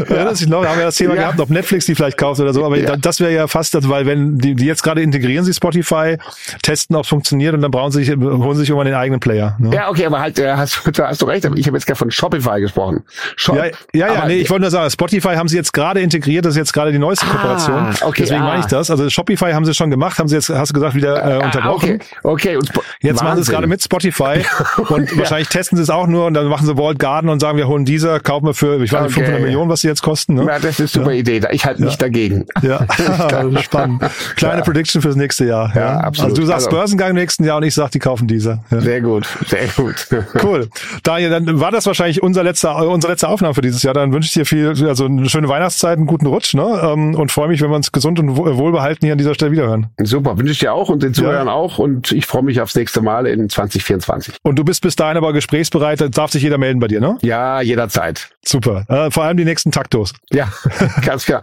das 0.09 0.41
ist 0.41 0.49
noch, 0.49 0.65
haben 0.65 0.79
wir 0.79 0.85
das 0.85 0.95
Thema 0.95 1.13
ja. 1.13 1.21
gehabt, 1.21 1.39
ob 1.39 1.51
Netflix 1.51 1.85
die 1.85 1.93
vielleicht 1.93 2.17
kauft 2.17 2.41
oder 2.41 2.53
so, 2.53 2.65
aber 2.65 2.77
ja. 2.77 2.97
das 2.97 3.19
wäre 3.19 3.31
ja 3.31 3.47
fast, 3.47 3.75
also, 3.75 3.87
weil 3.87 4.07
wenn 4.07 4.39
die, 4.39 4.55
die 4.55 4.65
jetzt 4.65 4.81
gerade 4.81 5.03
integrieren 5.03 5.45
sie 5.45 5.53
Spotify, 5.53 6.17
testen, 6.63 6.95
ob 6.95 7.03
es 7.03 7.09
funktioniert 7.09 7.53
und 7.53 7.61
dann 7.61 7.69
brauchen 7.69 7.91
sie 7.91 8.03
sich, 8.03 8.15
holen 8.15 8.55
sie 8.55 8.61
sich 8.61 8.69
irgendwann 8.69 8.87
den 8.87 8.95
eigenen 8.95 9.19
Player. 9.19 9.55
Ne? 9.59 9.75
Ja, 9.75 9.89
okay, 9.89 10.07
aber 10.07 10.19
halt, 10.19 10.39
äh, 10.39 10.53
hast, 10.53 10.81
hast 10.99 11.21
du 11.21 11.27
recht, 11.27 11.45
ich 11.45 11.67
habe 11.67 11.77
jetzt 11.77 11.85
gerade 11.85 11.99
von 11.99 12.09
Shopify 12.09 12.59
gesprochen. 12.61 13.03
Shop, 13.35 13.55
ja, 13.55 13.65
ja, 13.93 14.11
ja 14.11 14.25
nee, 14.25 14.37
ich 14.37 14.49
wollte 14.49 14.61
nur 14.61 14.71
sagen, 14.71 14.89
Spotify 14.89 15.35
haben 15.35 15.47
sie 15.47 15.55
jetzt 15.55 15.71
gerade 15.71 16.01
integriert, 16.01 16.45
das 16.45 16.53
ist 16.53 16.57
jetzt 16.57 16.73
gerade 16.73 16.91
die 16.91 16.97
neueste 16.97 17.27
ah, 17.27 17.31
Kooperation. 17.31 17.95
Okay, 18.01 18.23
Deswegen 18.23 18.41
ah. 18.41 18.45
meine 18.45 18.61
ich 18.61 18.65
das. 18.65 18.89
Also 18.89 19.07
Shopify 19.07 19.51
haben 19.51 19.65
sie 19.65 19.75
schon 19.75 19.91
gemacht, 19.91 20.17
haben 20.17 20.27
sie 20.27 20.35
jetzt, 20.35 20.49
hast 20.49 20.69
du 20.69 20.73
gesagt, 20.73 20.95
wieder 20.95 21.23
äh, 21.23 21.33
ah, 21.33 21.45
unterbrochen. 21.45 21.99
Okay, 22.23 22.55
okay. 22.55 22.55
Und 22.55 22.71
jetzt 23.01 23.19
Wahnsinn. 23.19 23.25
machen 23.27 23.35
sie 23.35 23.41
es 23.41 23.49
gerade 23.49 23.67
mit 23.67 23.83
Spotify 23.83 24.43
und 24.89 25.15
wahrscheinlich 25.15 25.49
testen 25.49 25.77
sie 25.77 25.83
es 25.83 25.91
auch 25.91 26.07
nur 26.07 26.25
und 26.25 26.33
dann 26.33 26.47
machen 26.47 26.65
sie 26.65 26.75
Walled 26.75 26.97
Garden 26.97 27.18
und 27.27 27.39
sagen, 27.39 27.57
wir 27.57 27.67
holen 27.67 27.83
dieser, 27.83 28.19
kaufen 28.19 28.45
wir 28.45 28.53
für, 28.53 28.81
ich 28.81 28.93
weiß 28.93 29.03
nicht, 29.03 29.17
okay. 29.17 29.25
500 29.25 29.41
Millionen, 29.41 29.69
was 29.69 29.81
sie 29.81 29.87
jetzt 29.87 30.01
kosten. 30.01 30.35
Ne? 30.35 30.45
Ja, 30.45 30.59
das 30.59 30.79
ist 30.79 30.79
eine 30.79 30.87
super 30.87 31.11
ja. 31.11 31.19
Idee. 31.19 31.41
Ich 31.51 31.65
halte 31.65 31.83
mich 31.83 31.97
dagegen. 31.97 32.45
Ja, 32.61 32.85
spannend. 33.63 34.03
Kleine 34.35 34.61
Prediction 34.61 35.01
fürs 35.01 35.15
nächste 35.15 35.45
Jahr. 35.45 35.73
Ja, 35.75 35.97
absolut. 36.01 36.31
Also 36.31 36.41
du 36.41 36.47
sagst 36.47 36.67
also, 36.67 36.77
Börsengang 36.77 37.11
im 37.11 37.15
nächsten 37.15 37.45
Jahr 37.45 37.57
und 37.57 37.63
ich 37.63 37.73
sag, 37.73 37.89
die 37.91 37.99
kaufen 37.99 38.27
dieser. 38.27 38.63
Sehr 38.69 39.01
gut, 39.01 39.27
sehr 39.47 39.67
gut. 39.75 40.07
Cool. 40.43 40.67
Daniel, 41.03 41.29
dann 41.29 41.59
war 41.59 41.71
das 41.71 41.85
wahrscheinlich 41.85 42.21
unser 42.21 42.43
letzter, 42.43 42.87
unsere 42.87 43.13
letzte 43.13 43.29
Aufnahme 43.29 43.53
für 43.53 43.61
dieses 43.61 43.81
Jahr. 43.81 43.93
Dann 43.93 44.11
wünsche 44.13 44.27
ich 44.27 44.33
dir 44.33 44.45
viel, 44.45 44.87
also 44.87 45.05
eine 45.05 45.29
schöne 45.29 45.47
Weihnachtszeit, 45.47 45.97
einen 45.97 46.05
guten 46.05 46.25
Rutsch, 46.25 46.53
ne? 46.53 46.81
Ähm, 46.83 47.15
und 47.15 47.31
freue 47.31 47.47
mich, 47.47 47.61
wenn 47.61 47.69
wir 47.69 47.75
uns 47.75 47.91
gesund 47.91 48.19
und 48.19 48.35
wohlbehalten 48.35 49.05
hier 49.05 49.13
an 49.13 49.17
dieser 49.17 49.33
Stelle 49.33 49.51
wiederhören. 49.51 49.87
Super, 50.01 50.37
wünsche 50.37 50.51
ich 50.51 50.59
dir 50.59 50.73
auch 50.73 50.89
und 50.89 51.01
den 51.01 51.13
Zuhörern 51.13 51.47
ja. 51.47 51.53
auch 51.53 51.79
und 51.79 52.11
ich 52.11 52.25
freue 52.25 52.43
mich 52.43 52.61
aufs 52.61 52.75
nächste 52.75 53.01
Mal 53.01 53.25
in 53.25 53.49
2024. 53.49 54.35
Und 54.43 54.57
du 54.57 54.63
bist 54.63 54.81
bis 54.81 54.95
dahin 54.95 55.17
aber 55.17 55.33
gesprächsbereit, 55.33 56.17
darf 56.17 56.31
sich 56.31 56.43
jeder 56.43 56.57
melden 56.57 56.79
bei 56.79 56.87
dir, 56.87 56.99
ne? 56.99 57.08
Ja, 57.21 57.61
jederzeit. 57.61 58.29
Super. 58.45 58.85
Äh, 58.87 59.11
vor 59.11 59.23
allem 59.23 59.37
die 59.37 59.45
nächsten 59.45 59.71
Taktos. 59.71 60.13
Ja, 60.31 60.47
ganz 61.05 61.25
klar. 61.25 61.41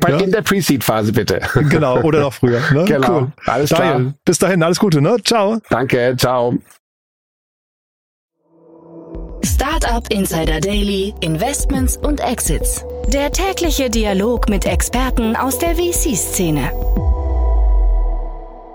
Bei, 0.00 0.10
ja? 0.10 0.18
In 0.18 0.30
der 0.32 0.42
Pre-Seed-Phase 0.42 1.12
bitte. 1.12 1.40
Genau, 1.68 2.00
oder 2.00 2.20
noch 2.20 2.34
früher. 2.34 2.60
Ne? 2.72 2.84
Genau. 2.92 3.20
Cool. 3.20 3.32
Alles 3.46 3.70
Daniel, 3.70 3.94
klar. 3.94 4.14
Bis 4.24 4.38
dahin, 4.38 4.62
alles 4.62 4.78
Gute, 4.78 5.00
ne? 5.00 5.16
Ciao. 5.24 5.58
Danke, 5.70 6.14
ciao. 6.18 6.58
Startup 9.44 10.06
Insider 10.10 10.60
Daily, 10.60 11.14
Investments 11.20 11.96
und 11.96 12.20
Exits. 12.20 12.84
Der 13.08 13.32
tägliche 13.32 13.90
Dialog 13.90 14.48
mit 14.48 14.66
Experten 14.66 15.36
aus 15.36 15.58
der 15.58 15.74
VC-Szene. 15.76 16.70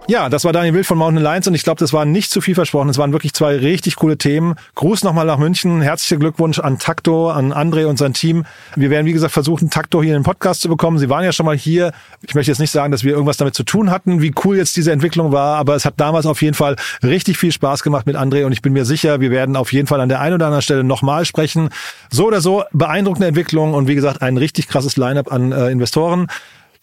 Ja, 0.10 0.30
das 0.30 0.46
war 0.46 0.54
Daniel 0.54 0.74
Wild 0.74 0.86
von 0.86 0.98
Mountain 0.98 1.22
Lions 1.22 1.50
und 1.50 1.54
ich 1.54 1.64
glaube, 1.64 1.80
das 1.80 1.92
war 1.92 2.06
nicht 2.06 2.32
zu 2.32 2.40
viel 2.40 2.56
versprochen. 2.56 2.88
Es 2.88 2.98
waren 2.98 3.12
wirklich 3.12 3.34
zwei 3.34 3.58
richtig 3.58 3.98
coole 3.98 4.18
Themen. 4.18 4.56
Gruß 4.76 5.04
nochmal 5.04 5.26
nach 5.26 5.38
München. 5.38 5.82
Herzlichen 5.82 6.22
Glückwunsch 6.22 6.60
an 6.60 6.80
Takto, 6.80 7.30
an 7.30 7.52
André 7.52 7.88
und 7.88 7.98
sein 7.98 8.14
Team. 8.14 8.46
Wir 8.78 8.90
werden, 8.90 9.06
wie 9.06 9.12
gesagt, 9.12 9.34
versuchen, 9.34 9.70
Takto 9.70 10.02
hier 10.02 10.16
in 10.16 10.22
den 10.22 10.24
Podcast 10.24 10.62
zu 10.62 10.70
bekommen. 10.70 10.98
Sie 10.98 11.10
waren 11.10 11.26
ja 11.26 11.34
schon 11.34 11.46
mal 11.46 11.58
hier. 11.58 11.92
Ich 12.26 12.36
möchte 12.36 12.50
jetzt 12.50 12.60
nicht 12.60 12.72
sagen, 12.72 12.94
dass 12.94 13.04
wir 13.04 13.12
irgendwas 13.12 13.36
damit 13.36 13.54
zu 13.54 13.64
tun 13.64 13.92
hatten, 13.92 14.22
wie 14.22 14.34
cool 14.46 14.56
jetzt 14.56 14.78
diese 14.78 14.94
Entwicklung 14.94 15.34
war, 15.34 15.58
aber 15.58 15.76
es 15.76 15.84
hat 15.84 15.96
damals 15.98 16.26
auf 16.26 16.42
jeden 16.42 16.56
Fall 16.56 16.78
richtig 17.04 17.38
viel 17.38 17.52
Spaß 17.52 17.84
gemacht 17.84 18.06
mit 18.06 18.16
André 18.16 18.46
und 18.46 18.54
ich 18.54 18.62
bin 18.62 18.72
mir 18.72 18.86
sicher, 18.86 19.20
wir 19.20 19.30
werden 19.30 19.58
auf 19.58 19.74
jeden 19.74 19.88
Fall 19.88 20.00
an 20.00 20.08
der 20.08 20.22
einen 20.22 20.36
oder 20.36 20.46
anderen 20.46 20.62
Stelle 20.62 20.86
nochmal 20.86 21.26
sprechen. 21.26 21.68
So 22.10 22.28
oder 22.28 22.40
so 22.40 22.64
beeindruckende 22.72 23.28
Entwicklung 23.28 23.74
und 23.74 23.90
wie 23.90 23.96
gesagt, 23.96 24.22
ein 24.22 24.38
richtig 24.38 24.70
krasses 24.70 24.96
Line-up 24.96 25.34
an 25.34 25.52
äh, 25.52 25.70
Investoren. 25.70 26.28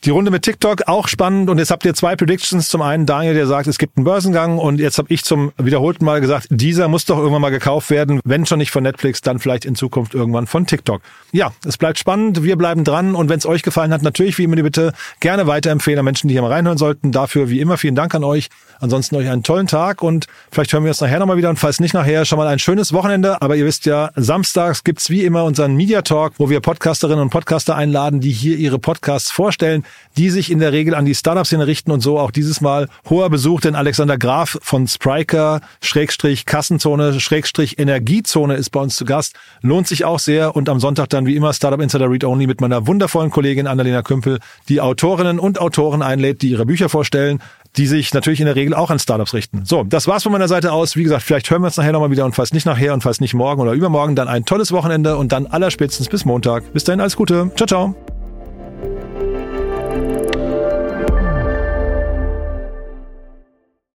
Die 0.05 0.11
Runde 0.11 0.31
mit 0.31 0.43
TikTok 0.43 0.83
auch 0.87 1.09
spannend 1.09 1.49
und 1.49 1.57
jetzt 1.57 1.71
habt 1.71 1.87
ihr 1.87 1.95
zwei 1.95 2.15
Predictions. 2.15 2.69
Zum 2.69 2.83
einen 2.83 3.07
Daniel, 3.07 3.33
der 3.33 3.47
sagt, 3.47 3.67
es 3.69 3.79
gibt 3.79 3.97
einen 3.97 4.05
Börsengang 4.05 4.59
und 4.59 4.79
jetzt 4.79 4.99
habe 4.99 5.09
ich 5.11 5.25
zum 5.25 5.53
wiederholten 5.57 6.05
Mal 6.05 6.21
gesagt, 6.21 6.49
dieser 6.51 6.89
muss 6.89 7.07
doch 7.07 7.17
irgendwann 7.17 7.41
mal 7.41 7.49
gekauft 7.49 7.89
werden, 7.89 8.21
wenn 8.23 8.45
schon 8.45 8.59
nicht 8.59 8.71
von 8.71 8.83
Netflix, 8.83 9.23
dann 9.23 9.39
vielleicht 9.39 9.65
in 9.65 9.77
Zukunft 9.77 10.13
irgendwann 10.13 10.47
von 10.47 10.67
TikTok. 10.67 11.01
Ja, 11.33 11.53
es 11.65 11.79
bleibt 11.79 11.99
spannend, 11.99 12.43
wir 12.43 12.57
bleiben 12.57 12.85
dran 12.85 13.15
und 13.15 13.31
wenn 13.31 13.39
es 13.39 13.47
euch 13.47 13.63
gefallen 13.63 13.95
hat, 13.95 14.03
natürlich 14.03 14.37
wie 14.37 14.45
immer 14.45 14.57
die 14.57 14.63
Bitte 14.63 14.93
gerne 15.21 15.47
weiterempfehlen 15.47 15.99
an 15.99 16.05
Menschen, 16.05 16.29
die 16.29 16.35
hier 16.35 16.43
mal 16.43 16.53
reinhören 16.53 16.77
sollten. 16.77 17.11
Dafür 17.11 17.49
wie 17.49 17.61
immer 17.61 17.79
vielen 17.79 17.95
Dank 17.95 18.15
an 18.15 18.25
euch. 18.25 18.51
Ansonsten 18.81 19.17
euch 19.17 19.31
einen 19.31 19.43
tollen 19.43 19.69
Tag 19.69 20.03
und 20.03 20.27
vielleicht 20.51 20.75
hören 20.75 20.85
wir 20.85 20.91
uns 20.91 21.01
nachher 21.01 21.19
nochmal 21.19 21.39
wieder 21.39 21.49
und 21.49 21.59
falls 21.59 21.81
nicht 21.81 21.95
nachher, 21.95 22.27
schon 22.27 22.37
mal 22.37 22.49
ein 22.49 22.59
schönes 22.59 22.93
Wochenende. 22.93 23.41
Aber 23.41 23.57
ihr 23.57 23.65
wisst 23.65 23.87
ja, 23.87 24.11
samstags 24.17 24.85
gibt's 24.85 25.09
wie 25.09 25.25
immer 25.25 25.45
unseren 25.45 25.75
Media 25.75 26.03
Talk, 26.03 26.35
wo 26.37 26.51
wir 26.51 26.61
Podcasterinnen 26.61 27.23
und 27.23 27.31
Podcaster 27.31 27.75
einladen, 27.75 28.21
die 28.21 28.33
hier 28.33 28.59
ihre 28.59 28.79
Podcasts 28.79 29.31
vorstellen 29.31 29.83
die 30.17 30.31
sich 30.31 30.51
in 30.51 30.59
der 30.59 30.73
Regel 30.73 30.95
an 30.95 31.05
die 31.05 31.15
Startup-Szene 31.15 31.67
richten 31.67 31.91
und 31.91 32.01
so 32.01 32.19
auch 32.19 32.31
dieses 32.31 32.61
Mal 32.61 32.89
hoher 33.09 33.31
Besuch, 33.31 33.61
denn 33.61 33.75
Alexander 33.75 34.19
Graf 34.19 34.59
von 34.63 34.87
Spriker, 34.87 35.61
Schrägstrich 35.81 36.47
Kassenzone, 36.47 37.21
Schrägstrich 37.21 37.79
Energiezone 37.79 38.55
ist 38.55 38.71
bei 38.71 38.81
uns 38.81 38.97
zu 38.97 39.05
Gast. 39.05 39.35
Lohnt 39.61 39.89
sich 39.89 40.05
auch 40.05 40.19
sehr 40.19 40.57
und 40.57 40.69
am 40.69 40.81
Sonntag 40.81 41.09
dann 41.09 41.27
wie 41.27 41.37
immer 41.37 41.53
Startup 41.53 41.81
Insider 41.81 42.11
Read 42.11 42.25
Only 42.25 42.47
mit 42.47 42.61
meiner 42.61 42.87
wundervollen 42.87 43.31
Kollegin 43.31 43.67
Annalena 43.67 44.03
Kümpel, 44.03 44.39
die 44.69 44.81
Autorinnen 44.81 45.39
und 45.39 45.61
Autoren 45.61 46.03
einlädt, 46.03 46.43
die 46.43 46.51
ihre 46.51 46.67
Bücher 46.67 46.89
vorstellen 46.89 47.41
die 47.77 47.87
sich 47.87 48.15
natürlich 48.15 48.41
in 48.41 48.47
der 48.47 48.57
Regel 48.57 48.75
auch 48.75 48.91
an 48.91 48.99
Startups 48.99 49.35
richten. 49.35 49.65
So, 49.65 49.85
das 49.85 50.07
war's 50.07 50.23
von 50.23 50.33
meiner 50.33 50.49
Seite 50.49 50.73
aus. 50.73 50.97
Wie 50.97 51.03
gesagt, 51.03 51.23
vielleicht 51.23 51.51
hören 51.51 51.63
wir 51.63 51.67
uns 51.67 51.77
nachher 51.77 51.93
nochmal 51.93 52.11
wieder 52.11 52.25
und 52.25 52.35
falls 52.35 52.53
nicht 52.53 52.67
nachher 52.67 52.95
und 52.95 53.03
falls 53.03 53.21
nicht 53.21 53.35
morgen 53.35 53.61
oder 53.61 53.73
übermorgen, 53.73 54.15
dann 54.15 54.29
ein 54.29 54.45
tolles 54.45 54.73
Wochenende 54.73 55.17
und 55.17 55.33
dann 55.33 55.47
allerspätestens 55.47 56.09
bis 56.09 56.25
Montag. 56.25 56.73
Bis 56.73 56.85
dahin 56.85 57.01
alles 57.01 57.17
Gute. 57.17 57.51
Ciao, 57.57 57.67
ciao. 57.67 58.14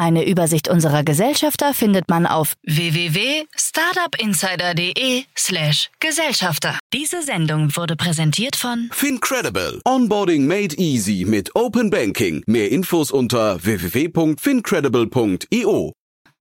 Eine 0.00 0.28
Übersicht 0.28 0.68
unserer 0.68 1.02
Gesellschafter 1.02 1.74
findet 1.74 2.08
man 2.08 2.24
auf 2.24 2.54
www.startupinsider.de 2.62 5.24
slash 5.36 5.90
Gesellschafter. 5.98 6.78
Diese 6.92 7.20
Sendung 7.20 7.74
wurde 7.74 7.96
präsentiert 7.96 8.54
von 8.54 8.90
Fincredible. 8.92 9.80
Onboarding 9.84 10.46
made 10.46 10.76
easy 10.76 11.24
mit 11.26 11.56
Open 11.56 11.90
Banking. 11.90 12.44
Mehr 12.46 12.70
Infos 12.70 13.10
unter 13.10 13.64
www.fincredible.io. 13.64 15.97